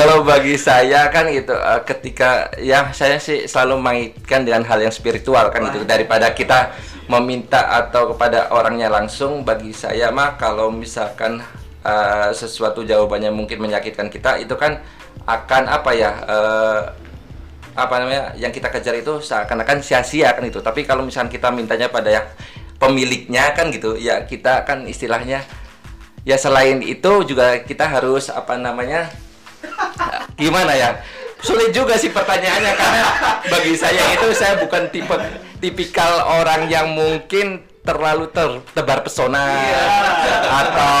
Kalau 0.00 0.24
bagi 0.24 0.56
saya 0.56 1.12
kan 1.12 1.28
gitu, 1.28 1.52
eh, 1.52 1.80
ketika 1.84 2.48
ya 2.56 2.88
saya 2.96 3.20
sih 3.20 3.44
selalu 3.44 3.76
mengaitkan 3.76 4.48
dengan 4.48 4.64
hal 4.64 4.80
yang 4.80 4.94
spiritual 4.94 5.52
kan 5.52 5.60
gitu 5.68 5.84
daripada 5.84 6.32
kita 6.32 6.72
meminta 7.04 7.68
atau 7.84 8.16
kepada 8.16 8.48
orangnya 8.48 8.88
langsung. 8.88 9.44
Bagi 9.44 9.76
saya 9.76 10.08
mah 10.08 10.40
kalau 10.40 10.72
misalkan 10.72 11.44
eh, 11.88 12.30
sesuatu 12.36 12.84
jawabannya 12.84 13.32
mungkin 13.32 13.64
menyakitkan 13.64 14.12
kita 14.12 14.36
itu 14.44 14.52
kan 14.60 14.84
akan 15.24 15.62
apa 15.72 15.90
ya? 15.96 16.10
eh, 16.28 16.80
apa 17.78 17.94
namanya 18.02 18.34
yang 18.34 18.50
kita 18.50 18.74
kejar 18.74 18.98
itu 18.98 19.22
seakan-akan 19.22 19.78
sia-sia 19.78 20.34
kan 20.34 20.42
itu 20.42 20.58
tapi 20.58 20.82
kalau 20.82 21.06
misalkan 21.06 21.30
kita 21.30 21.54
mintanya 21.54 21.86
pada 21.86 22.10
yang 22.10 22.26
pemiliknya 22.82 23.54
kan 23.54 23.70
gitu 23.70 23.94
ya 23.94 24.26
kita 24.26 24.66
kan 24.66 24.82
istilahnya 24.90 25.46
ya 26.26 26.34
selain 26.34 26.82
itu 26.82 27.22
juga 27.22 27.62
kita 27.62 27.86
harus 27.86 28.34
apa 28.34 28.58
namanya 28.58 29.06
gimana 30.42 30.74
ya 30.74 30.98
sulit 31.38 31.70
juga 31.70 31.94
sih 31.94 32.10
pertanyaannya 32.10 32.72
karena 32.74 33.02
bagi 33.46 33.78
saya 33.78 34.02
itu 34.10 34.26
saya 34.34 34.58
bukan 34.58 34.90
tipe 34.90 35.14
tipikal 35.62 36.42
orang 36.42 36.66
yang 36.66 36.90
mungkin 36.98 37.62
terlalu 37.88 38.28
tertebar 38.28 39.00
pesona 39.00 39.48
atau 40.44 40.96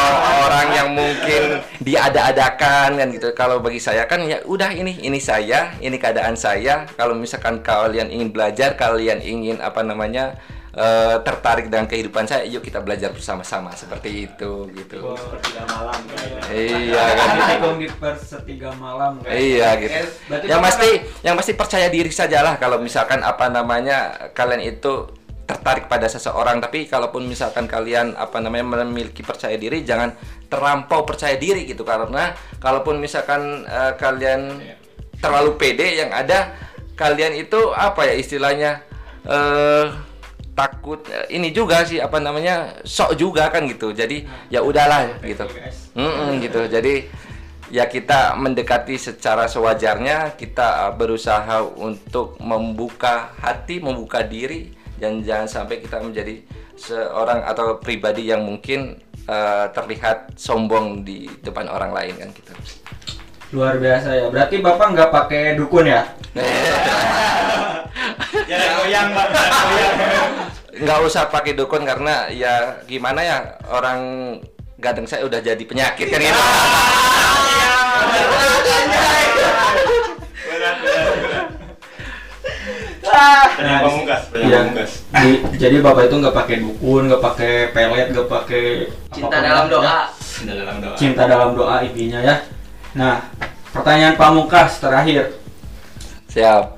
orang 0.48 0.68
yang 0.72 0.88
mungkin 0.96 1.60
diada-adakan 1.84 2.96
kan 2.96 3.08
gitu 3.12 3.28
kalau 3.36 3.60
bagi 3.60 3.76
saya 3.76 4.08
kan 4.08 4.24
ya 4.24 4.40
udah 4.48 4.72
ini 4.72 4.96
ini 5.04 5.20
saya 5.20 5.76
ini 5.84 6.00
keadaan 6.00 6.32
saya 6.32 6.88
kalau 6.96 7.12
misalkan 7.12 7.60
kalian 7.60 8.08
ingin 8.08 8.32
belajar 8.32 8.72
kalian 8.72 9.20
ingin 9.20 9.60
apa 9.60 9.84
namanya 9.84 10.40
eh, 10.72 11.16
tertarik 11.20 11.68
dengan 11.68 11.84
kehidupan 11.84 12.24
saya 12.24 12.48
yuk 12.48 12.64
kita 12.64 12.80
belajar 12.80 13.12
bersama-sama 13.12 13.76
seperti 13.76 14.24
itu 14.24 14.72
gitu 14.72 14.98
Sepertiga 15.12 15.62
malam 15.68 16.00
kayaknya. 16.08 16.40
iya 16.56 17.04
kan 17.12 17.28
gitu. 17.76 17.94
Persetiga 17.98 18.70
malam 18.78 19.12
kayaknya. 19.20 19.36
Iya 19.36 19.68
gitu. 19.82 19.98
Berarti 20.30 20.46
Yang 20.48 20.60
pasti 20.64 20.90
yang 21.20 21.34
pasti 21.36 21.52
percaya 21.52 21.88
diri 21.92 22.08
sajalah 22.08 22.56
kalau 22.56 22.80
misalkan 22.80 23.20
apa 23.20 23.52
namanya 23.52 24.32
kalian 24.32 24.64
itu 24.64 25.17
tertarik 25.48 25.88
pada 25.88 26.04
seseorang 26.04 26.60
tapi 26.60 26.84
kalaupun 26.84 27.24
misalkan 27.24 27.64
kalian 27.64 28.12
apa 28.20 28.36
namanya 28.36 28.84
memiliki 28.84 29.24
percaya 29.24 29.56
diri 29.56 29.80
jangan 29.80 30.12
terlampau 30.52 31.08
percaya 31.08 31.40
diri 31.40 31.64
gitu. 31.64 31.88
Karena 31.88 32.36
kalaupun 32.60 33.00
misalkan 33.00 33.64
eh, 33.64 33.96
kalian 33.96 34.60
terlalu 35.24 35.56
pede 35.56 36.04
yang 36.04 36.12
ada 36.12 36.52
kalian 36.92 37.32
itu 37.40 37.72
apa 37.72 38.04
ya 38.04 38.14
istilahnya 38.20 38.84
eh 39.24 39.88
takut 40.52 41.00
eh, 41.08 41.32
ini 41.32 41.48
juga 41.54 41.86
sih 41.88 41.96
apa 41.96 42.20
namanya 42.20 42.84
sok 42.84 43.16
juga 43.16 43.48
kan 43.48 43.64
gitu. 43.64 43.96
Jadi 43.96 44.28
ya 44.52 44.60
udahlah 44.60 45.16
gitu. 45.24 45.48
Guys. 45.48 45.88
Mm-mm, 45.96 46.44
gitu. 46.44 46.68
Jadi 46.68 47.08
ya 47.68 47.84
kita 47.88 48.36
mendekati 48.36 48.96
secara 48.96 49.44
sewajarnya 49.44 50.36
kita 50.40 50.88
uh, 50.88 50.92
berusaha 50.96 51.60
untuk 51.64 52.40
membuka 52.40 53.36
hati 53.40 53.76
membuka 53.80 54.24
diri 54.24 54.72
dan 54.98 55.22
jangan 55.22 55.46
sampai 55.46 55.80
kita 55.80 56.02
menjadi 56.02 56.42
seorang 56.74 57.46
atau 57.46 57.78
pribadi 57.78 58.30
yang 58.30 58.42
mungkin 58.42 58.98
uh, 59.30 59.70
terlihat 59.70 60.34
sombong 60.34 61.06
di 61.06 61.30
depan 61.42 61.70
orang 61.70 61.94
lain 61.94 62.14
kan 62.18 62.28
gitu. 62.34 62.52
Luar 63.56 63.80
biasa 63.80 64.08
ya. 64.12 64.26
Berarti 64.28 64.60
Bapak 64.60 64.86
nggak 64.92 65.10
pakai 65.10 65.42
dukun 65.56 65.88
ya? 65.88 66.02
Ya 68.48 68.80
goyang 68.80 69.12
nggak 70.78 70.98
usah 71.04 71.26
pakai 71.26 71.58
dukun 71.58 71.82
karena 71.82 72.30
ya 72.30 72.78
gimana 72.86 73.20
ya 73.20 73.36
orang 73.66 74.00
gadang 74.78 75.10
saya 75.10 75.26
udah 75.26 75.42
jadi 75.42 75.58
penyakit 75.58 76.06
kan 76.06 76.22
gitu 76.22 76.32
Pamungkas, 83.18 84.22
Iya. 84.32 84.58
pamungkas. 84.62 84.90
Di- 85.10 85.40
jadi 85.58 85.76
Bapak 85.78 86.02
itu 86.06 86.16
nggak 86.16 86.36
pakai 86.36 86.56
dukun, 86.58 87.02
nggak 87.06 87.22
pakai 87.22 87.52
pelet, 87.70 88.06
nggak 88.10 88.28
pakai 88.28 88.64
Cinta 89.10 89.36
dalam 89.38 89.64
doa. 89.66 89.82
ya. 89.82 89.98
Cinta 90.14 90.52
dalam 90.54 90.76
doa. 90.78 90.94
Cinta 90.94 91.22
dalam 91.24 91.50
doa 91.52 91.76
intinya 91.82 92.20
ya. 92.20 92.36
Nah, 92.94 93.16
pertanyaan 93.70 94.14
pamungkas 94.14 94.78
terakhir. 94.78 95.34
siap 96.28 96.76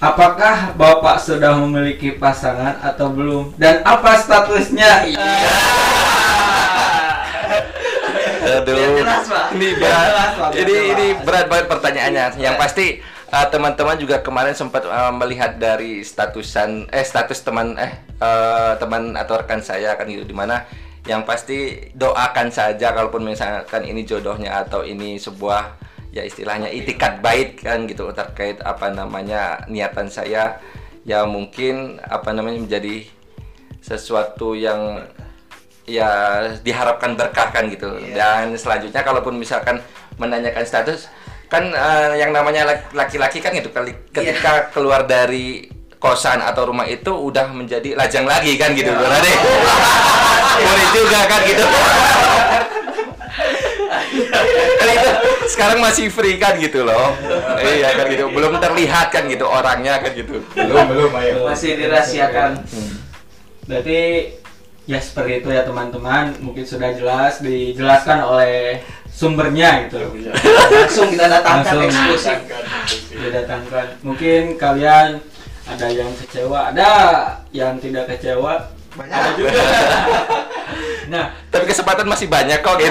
Apakah 0.00 0.72
Bapak 0.74 1.20
sudah 1.20 1.52
memiliki 1.54 2.16
pasangan 2.16 2.80
atau 2.80 3.12
belum? 3.12 3.52
Dan 3.54 3.84
apa 3.84 4.16
statusnya? 4.16 5.04
Aduh, 8.40 8.96
jelas, 8.96 9.28
Pak. 9.28 9.46
ini 9.54 9.68
berat. 9.76 10.00
jelas, 10.02 10.30
Pak, 10.34 10.48
biar 10.56 10.68
ini 10.88 11.06
berat 11.20 11.46
banget 11.46 11.66
pertanyaannya. 11.68 12.24
Yang 12.40 12.54
pasti 12.56 12.86
uh, 13.30 13.46
teman-teman 13.48 13.96
juga 13.96 14.20
kemarin 14.20 14.52
sempat 14.52 14.84
uh, 14.86 15.14
melihat 15.14 15.56
dari 15.56 16.02
statusan 16.02 16.90
eh 16.90 17.06
status 17.06 17.40
teman 17.46 17.78
eh 17.78 18.02
uh, 18.18 18.74
teman 18.76 19.14
atau 19.14 19.38
rekan 19.40 19.62
saya 19.62 19.94
kan 19.94 20.10
gitu 20.10 20.26
di 20.26 20.36
mana 20.36 20.66
yang 21.08 21.24
pasti 21.24 21.90
doakan 21.96 22.52
saja 22.52 22.92
kalaupun 22.92 23.24
misalkan 23.24 23.88
ini 23.88 24.04
jodohnya 24.04 24.60
atau 24.60 24.84
ini 24.84 25.16
sebuah 25.16 25.80
ya 26.12 26.26
istilahnya 26.26 26.68
itikat 26.68 27.24
baik 27.24 27.64
kan 27.64 27.86
gitu 27.88 28.10
terkait 28.12 28.60
apa 28.60 28.92
namanya 28.92 29.64
niatan 29.70 30.10
saya 30.10 30.60
ya 31.08 31.24
mungkin 31.24 32.02
apa 32.04 32.34
namanya 32.36 32.60
menjadi 32.60 33.08
sesuatu 33.80 34.52
yang 34.52 35.08
ya 35.88 36.10
diharapkan 36.60 37.16
berkah 37.16 37.48
kan 37.50 37.66
gitu. 37.72 37.98
Dan 38.12 38.54
selanjutnya 38.54 39.02
kalaupun 39.02 39.40
misalkan 39.40 39.80
menanyakan 40.20 40.62
status 40.62 41.08
kan 41.50 41.66
eh, 41.66 42.10
yang 42.16 42.30
namanya 42.30 42.62
lak- 42.62 42.94
laki-laki 42.94 43.42
kan 43.42 43.50
gitu 43.50 43.68
kali 43.68 43.90
ketika 44.08 44.70
keluar 44.70 45.02
dari 45.02 45.66
kosan 45.98 46.40
atau 46.40 46.70
rumah 46.70 46.86
itu 46.86 47.10
udah 47.10 47.50
menjadi 47.50 47.92
lajang 47.92 48.24
lagi 48.24 48.56
kan 48.56 48.72
gitu 48.72 48.88
berarti 48.88 49.34
Ngeri 50.60 50.86
juga 50.96 51.20
kan 51.26 51.40
gitu. 51.42 51.64
Kan 54.80 54.88
itu 54.90 55.10
sekarang 55.50 55.78
masih 55.80 56.06
free 56.08 56.36
kan 56.36 56.56
gitu 56.56 56.84
loh. 56.84 57.12
Iya 57.58 57.96
kan 57.96 58.06
gitu. 58.08 58.28
Belum 58.28 58.56
terlihat 58.56 59.08
kan 59.10 59.24
gitu 59.26 59.44
orangnya 59.44 60.00
kan 60.00 60.12
gitu. 60.12 60.40
Belum, 60.52 60.84
belum, 60.88 61.10
ayo. 61.16 61.46
Masih 61.46 61.76
dirahasiakan. 61.76 62.60
Berarti 63.64 63.98
ya 64.84 64.98
seperti 64.98 65.40
itu 65.40 65.48
ya 65.48 65.62
teman-teman. 65.64 66.36
Mungkin 66.40 66.64
sudah 66.64 66.92
jelas 66.92 67.40
dijelaskan 67.40 68.20
oleh 68.20 68.80
sumbernya 69.20 69.84
gitu. 69.84 70.00
Langsung 70.72 71.12
kita 71.12 71.28
datangkan 71.28 71.76
Langsung. 71.76 71.92
eksklusif. 71.92 72.38
Didatangkan. 73.12 73.86
Mungkin 74.00 74.56
kalian 74.56 75.20
ada 75.68 75.86
yang 75.92 76.08
kecewa, 76.16 76.72
ada 76.72 76.92
yang 77.52 77.76
tidak 77.76 78.08
kecewa. 78.08 78.72
Ada 78.96 79.30
juga. 79.36 79.52
nah, 81.12 81.36
tapi 81.52 81.64
kesempatan 81.68 82.08
masih 82.08 82.26
banyak 82.26 82.58
kok 82.58 82.74
gitu 82.80 82.90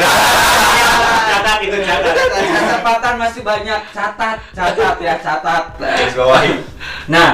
Catat 1.30 1.60
itu 1.65 1.78
catat. 1.82 2.13
kesempatan 2.39 3.13
masih 3.18 3.42
banyak. 3.42 3.82
Catat, 3.89 4.38
catat 4.54 4.96
ya, 5.02 5.15
catat. 5.18 5.63
Nah, 7.10 7.30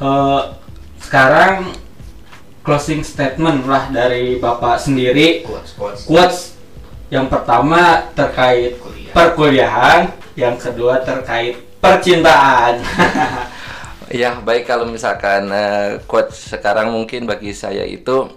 eh, 0.00 0.40
sekarang 1.04 1.76
closing 2.64 3.04
statement 3.04 3.68
lah 3.68 3.92
dari 3.92 4.40
Bapak 4.40 4.80
sendiri. 4.82 5.46
Quotes, 5.46 5.72
quotes. 5.78 6.02
Quotes 6.08 6.55
yang 7.06 7.30
pertama 7.30 8.02
terkait 8.18 8.74
Kuliah. 8.82 9.12
perkuliahan, 9.14 10.00
yang 10.34 10.56
kedua 10.58 11.02
terkait 11.02 11.56
percintaan. 11.78 12.82
Ya 14.06 14.38
baik 14.38 14.70
kalau 14.70 14.86
misalkan 14.86 15.50
eh, 15.50 15.98
quotes 16.06 16.54
sekarang 16.54 16.94
mungkin 16.94 17.26
bagi 17.26 17.50
saya 17.50 17.82
itu 17.82 18.30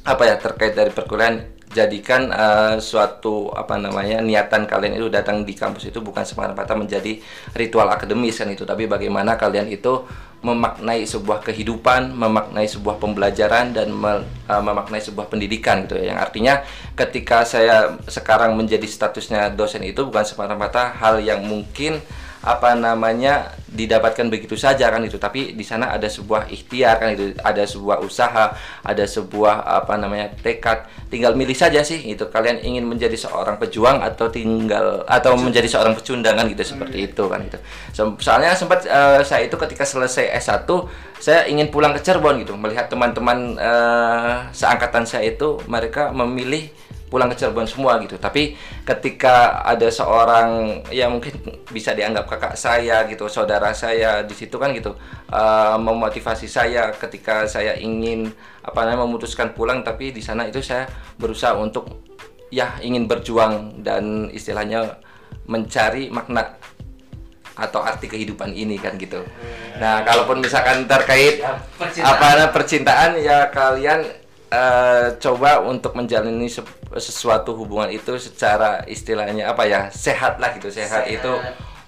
apa 0.00 0.24
ya 0.24 0.40
terkait 0.40 0.72
dari 0.72 0.88
perkuliahan 0.88 1.44
jadikan 1.76 2.32
eh, 2.32 2.80
suatu 2.80 3.52
apa 3.52 3.76
namanya 3.76 4.24
niatan 4.24 4.64
kalian 4.64 4.96
itu 4.96 5.12
datang 5.12 5.44
di 5.44 5.52
kampus 5.52 5.92
itu 5.92 6.00
bukan 6.00 6.24
semata-mata 6.24 6.72
menjadi 6.72 7.20
ritual 7.52 7.84
akademis 7.92 8.40
kan 8.40 8.48
itu 8.48 8.64
tapi 8.64 8.88
bagaimana 8.88 9.36
kalian 9.36 9.68
itu 9.68 10.08
memaknai 10.44 11.08
sebuah 11.08 11.40
kehidupan, 11.40 12.12
memaknai 12.12 12.68
sebuah 12.68 13.00
pembelajaran 13.00 13.72
dan 13.72 13.88
eh, 13.90 14.20
memaknai 14.60 15.00
sebuah 15.00 15.32
pendidikan 15.32 15.88
gitu 15.88 15.96
ya. 15.96 16.12
Yang 16.12 16.18
artinya 16.20 16.54
ketika 16.92 17.48
saya 17.48 17.96
sekarang 18.04 18.52
menjadi 18.54 18.84
statusnya 18.84 19.50
dosen 19.56 19.80
itu 19.82 20.04
bukan 20.04 20.22
semata-mata 20.28 20.92
hal 20.92 21.24
yang 21.24 21.40
mungkin 21.42 22.04
apa 22.44 22.76
namanya 22.76 23.56
didapatkan 23.72 24.28
begitu 24.28 24.54
saja 24.54 24.92
kan 24.92 25.00
itu. 25.00 25.16
Tapi 25.16 25.56
di 25.56 25.64
sana 25.64 25.90
ada 25.96 26.04
sebuah 26.04 26.52
ikhtiar 26.52 27.00
kan 27.00 27.16
itu 27.16 27.32
ada 27.40 27.64
sebuah 27.64 28.04
usaha 28.04 28.52
ada 28.84 29.04
sebuah 29.08 29.64
apa 29.64 29.96
namanya 29.96 30.30
tekad. 30.44 30.84
Tinggal 31.08 31.32
milih 31.34 31.56
saja 31.56 31.80
sih 31.80 32.04
itu 32.04 32.28
kalian 32.28 32.60
ingin 32.60 32.84
menjadi 32.84 33.16
seorang 33.16 33.56
pejuang 33.56 34.04
atau 34.04 34.28
tinggal 34.28 35.02
atau 35.08 35.40
menjadi 35.40 35.66
seorang 35.66 35.96
pecundang 35.96 36.36
kan 36.36 36.44
gitu 36.52 36.76
seperti 36.76 37.08
itu 37.08 37.24
kan 37.26 37.40
itu. 37.40 37.58
So- 37.96 38.20
soalnya 38.20 38.52
sempat 38.52 38.84
eh, 38.84 39.24
saya 39.24 39.48
itu 39.48 39.56
ketika 39.56 39.88
selesai 39.88 40.28
S1 40.44 40.68
saya 41.18 41.48
ingin 41.48 41.72
pulang 41.72 41.96
ke 41.96 42.04
Cirebon 42.04 42.44
gitu. 42.44 42.52
Melihat 42.60 42.92
teman-teman 42.92 43.56
eh, 43.56 44.34
seangkatan 44.52 45.08
saya 45.08 45.32
itu 45.32 45.58
mereka 45.64 46.12
memilih 46.12 46.68
pulang 47.14 47.30
ke 47.30 47.38
Cirebon 47.38 47.70
semua 47.70 48.02
gitu. 48.02 48.18
Tapi 48.18 48.58
ketika 48.82 49.62
ada 49.62 49.86
seorang 49.86 50.82
yang 50.90 51.14
mungkin 51.14 51.62
bisa 51.70 51.94
dianggap 51.94 52.26
kakak 52.26 52.58
saya 52.58 53.06
gitu, 53.06 53.30
saudara 53.30 53.70
saya 53.70 54.26
di 54.26 54.34
situ 54.34 54.58
kan 54.58 54.74
gitu 54.74 54.98
eh, 55.30 55.76
memotivasi 55.78 56.50
saya 56.50 56.90
ketika 56.90 57.46
saya 57.46 57.78
ingin 57.78 58.34
apa 58.66 58.82
namanya 58.82 59.06
memutuskan 59.06 59.54
pulang 59.54 59.86
tapi 59.86 60.10
di 60.10 60.18
sana 60.18 60.50
itu 60.50 60.58
saya 60.58 60.90
berusaha 61.14 61.54
untuk 61.54 62.02
ya 62.50 62.74
ingin 62.82 63.06
berjuang 63.06 63.86
dan 63.86 64.34
istilahnya 64.34 64.98
mencari 65.46 66.10
makna 66.10 66.58
atau 67.54 67.86
arti 67.86 68.10
kehidupan 68.10 68.50
ini 68.50 68.74
kan 68.82 68.98
gitu. 68.98 69.22
Nah, 69.78 70.02
kalaupun 70.02 70.42
misalkan 70.42 70.90
terkait 70.90 71.38
Percintaan. 71.78 72.10
apa 72.10 72.24
namanya 72.34 72.50
percintaan 72.50 73.10
ya 73.22 73.38
kalian 73.54 74.02
eh, 74.50 75.06
coba 75.20 75.60
untuk 75.64 75.96
menjalani 75.96 76.48
se- 76.48 76.64
sesuatu 76.98 77.56
hubungan 77.56 77.90
itu 77.90 78.16
secara 78.20 78.84
istilahnya 78.88 79.50
apa 79.50 79.64
ya 79.68 79.88
sehat 79.90 80.40
lah 80.42 80.54
gitu. 80.56 80.68
Sehat, 80.72 81.08
Sehat. 81.08 81.16
itu 81.20 81.32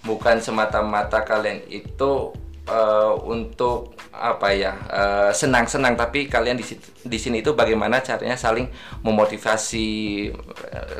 bukan 0.06 0.38
semata-mata 0.38 1.26
kalian 1.26 1.66
itu 1.66 2.32
eh, 2.68 3.12
untuk 3.26 3.94
apa 4.16 4.48
ya 4.56 4.72
eh, 4.88 5.30
senang-senang 5.36 5.92
tapi 5.92 6.24
kalian 6.24 6.56
di, 6.56 6.64
di 7.04 7.18
sini 7.20 7.44
itu 7.44 7.52
bagaimana 7.52 8.00
caranya 8.00 8.38
saling 8.38 8.64
memotivasi 9.04 9.88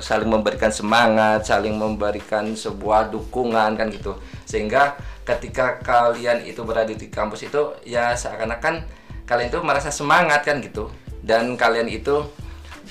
saling 0.05 0.29
memberikan 0.29 0.69
semangat 0.69 1.49
saling 1.49 1.73
memberikan 1.73 2.53
sebuah 2.53 3.09
dukungan 3.09 3.79
kan 3.79 3.89
gitu. 3.89 4.17
Sehingga 4.45 4.95
ketika 5.27 5.83
kalian 5.83 6.47
itu 6.47 6.63
berada 6.63 6.95
di 6.95 7.11
kampus 7.11 7.51
itu 7.51 7.75
ya 7.83 8.15
seakan-akan 8.15 8.87
kalian 9.27 9.51
itu 9.51 9.59
merasa 9.59 9.91
semangat 9.91 10.47
kan 10.47 10.63
gitu 10.63 10.87
dan 11.27 11.59
kalian 11.59 11.91
itu 11.91 12.23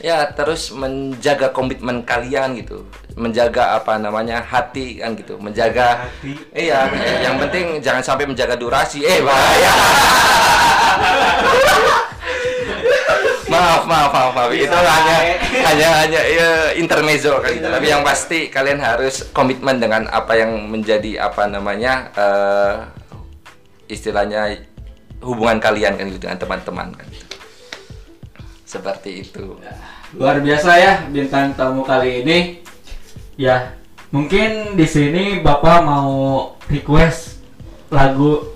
ya 0.04 0.28
terus 0.36 0.76
menjaga 0.76 1.56
komitmen 1.56 2.04
kalian 2.04 2.60
gitu 2.60 2.84
menjaga 3.16 3.80
apa 3.80 3.96
namanya 3.96 4.44
hati 4.44 5.00
kan 5.00 5.16
gitu 5.16 5.40
menjaga 5.40 6.04
Hati. 6.04 6.36
iya 6.52 6.84
yang 7.24 7.40
penting 7.40 7.80
jangan 7.80 8.04
sampai 8.04 8.28
menjaga 8.28 8.60
durasi 8.60 9.08
eh 9.08 9.24
bahaya 9.24 9.72
maaf 13.56 13.88
maaf 13.88 14.12
maaf, 14.12 14.36
maaf. 14.36 14.52
itu 14.52 14.68
hanya 14.68 15.40
hanya 15.64 15.88
hanya 16.04 16.20
ya, 16.28 16.76
intermezzo 16.76 17.40
kan 17.40 17.56
gitu. 17.56 17.72
tapi 17.72 17.88
yang 17.88 18.04
pasti 18.04 18.52
kalian 18.52 18.84
harus 18.84 19.32
komitmen 19.32 19.80
dengan 19.80 20.12
apa 20.12 20.36
yang 20.36 20.68
menjadi 20.68 21.24
apa 21.24 21.48
namanya 21.48 22.12
eh, 22.20 22.84
istilahnya 23.88 24.60
hubungan 25.24 25.64
kalian 25.64 25.96
kan 25.96 26.04
gitu 26.12 26.20
dengan 26.20 26.36
teman-teman 26.36 26.92
kan 27.00 27.08
gitu. 27.08 27.25
Seperti 28.66 29.22
itu 29.22 29.56
Luar 30.18 30.42
biasa 30.42 30.72
ya 30.82 30.94
bintang 31.12 31.54
tamu 31.54 31.86
kali 31.86 32.26
ini. 32.26 32.38
Ya, 33.36 33.76
mungkin 34.16 34.80
di 34.80 34.88
sini 34.88 35.44
Bapak 35.44 35.84
mau 35.84 36.56
request 36.72 37.44
lagu 37.92 38.56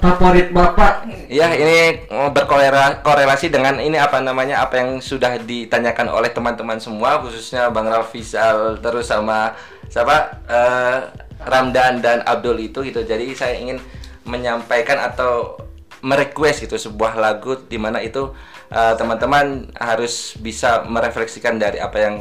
favorit 0.00 0.48
Bapak. 0.48 1.04
Ya, 1.28 1.52
ini 1.52 2.08
berkorelasi 2.08 3.04
korelasi 3.04 3.46
dengan 3.52 3.76
ini 3.84 4.00
apa 4.00 4.24
namanya 4.24 4.64
apa 4.64 4.80
yang 4.80 4.96
sudah 5.04 5.36
ditanyakan 5.44 6.08
oleh 6.08 6.32
teman-teman 6.32 6.80
semua 6.80 7.20
khususnya 7.20 7.68
Bang 7.68 7.92
Rafizal 7.92 8.80
terus 8.80 9.12
sama 9.12 9.52
siapa 9.92 10.40
eh, 10.48 10.98
Ramdan 11.44 12.00
dan 12.00 12.24
Abdul 12.24 12.64
itu 12.64 12.80
gitu. 12.80 13.04
Jadi 13.04 13.36
saya 13.36 13.60
ingin 13.60 13.76
menyampaikan 14.24 15.04
atau 15.04 15.60
merequest 16.00 16.64
gitu 16.64 16.80
sebuah 16.80 17.16
lagu 17.16 17.60
di 17.68 17.76
eh, 18.70 18.94
teman-teman 18.96 19.68
harus 19.76 20.36
bisa 20.40 20.84
merefleksikan 20.86 21.58
dari 21.60 21.82
apa 21.82 21.98
yang 22.00 22.14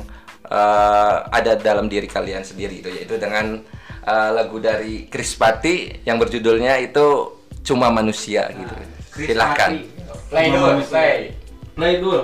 eh, 0.47 1.15
ada 1.31 1.55
dalam 1.59 1.87
diri 1.87 2.09
kalian 2.09 2.43
sendiri 2.43 2.83
itu 2.83 2.89
yaitu 2.91 3.15
dengan 3.15 3.61
eh, 4.03 4.29
lagu 4.33 4.59
dari 4.59 5.07
Chris 5.07 5.37
Patti 5.37 6.03
yang 6.03 6.19
berjudulnya 6.19 6.79
itu 6.83 7.39
cuma 7.63 7.87
manusia 7.87 8.51
gitu. 8.51 8.75
Chris 9.13 9.27
Silahkan. 9.31 9.71
Patti. 9.79 9.91
Play 10.33 10.47
dulu, 10.49 10.69
play. 10.89 11.17
Play 11.77 11.93
dulu. 12.01 12.21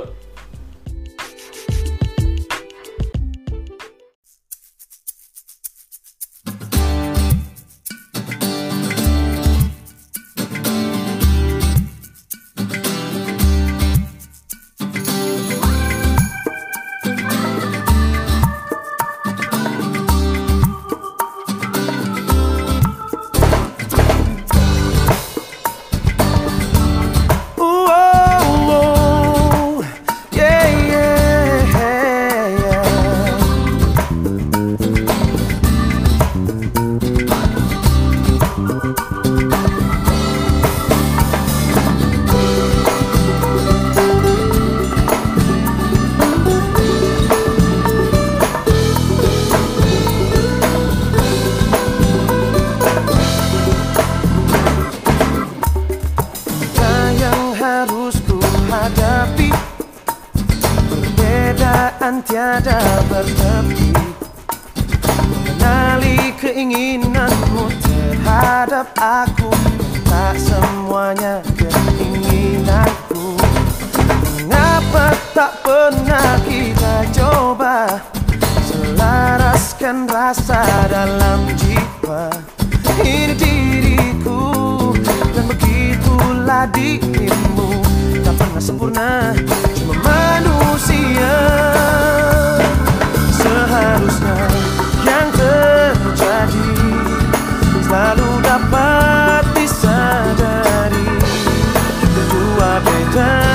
Tiada 62.20 63.00
bertepi. 63.08 63.96
Mengenali 65.24 66.36
keinginanmu 66.36 67.72
terhadap 67.80 68.92
aku 69.00 69.48
Tak 70.04 70.36
semuanya 70.36 71.40
keinginanku. 71.56 73.40
Mengapa 74.36 75.16
tak 75.32 75.64
pernah 75.64 76.36
kita 76.44 77.08
coba 77.16 78.04
Selaraskan 78.68 80.04
rasa 80.12 80.60
dalam 80.92 81.48
jiwa? 81.56 82.28
Ini 83.00 83.32
diriku 83.32 84.44
Dan 85.32 85.48
begitulah 85.48 86.68
dirimu. 86.76 87.80
Tak 88.28 88.34
pernah 88.36 88.60
sempurna 88.60 89.32
Cuma 89.80 89.96
manusia 90.04 91.32
terjadi 96.40 96.72
Selalu 97.84 98.30
dapat 98.46 99.44
disadari. 99.58 101.08
Dua 102.30 102.72
beda 102.86 103.49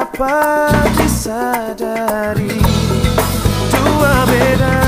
dapat 0.00 0.88
disadari 0.96 2.56
dua 3.68 4.24
beda 4.24 4.79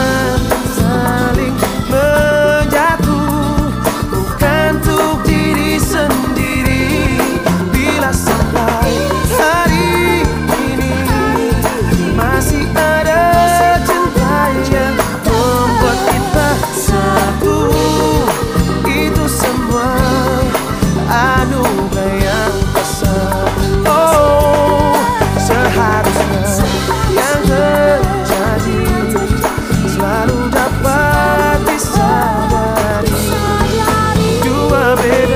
baby. 35.08 35.31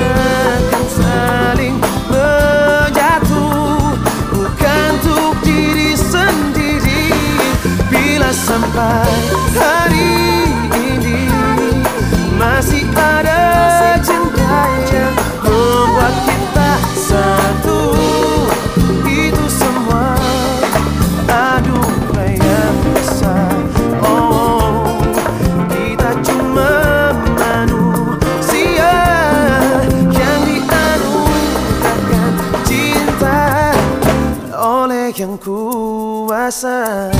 Yang 36.47 36.53
kuasa 36.53 37.16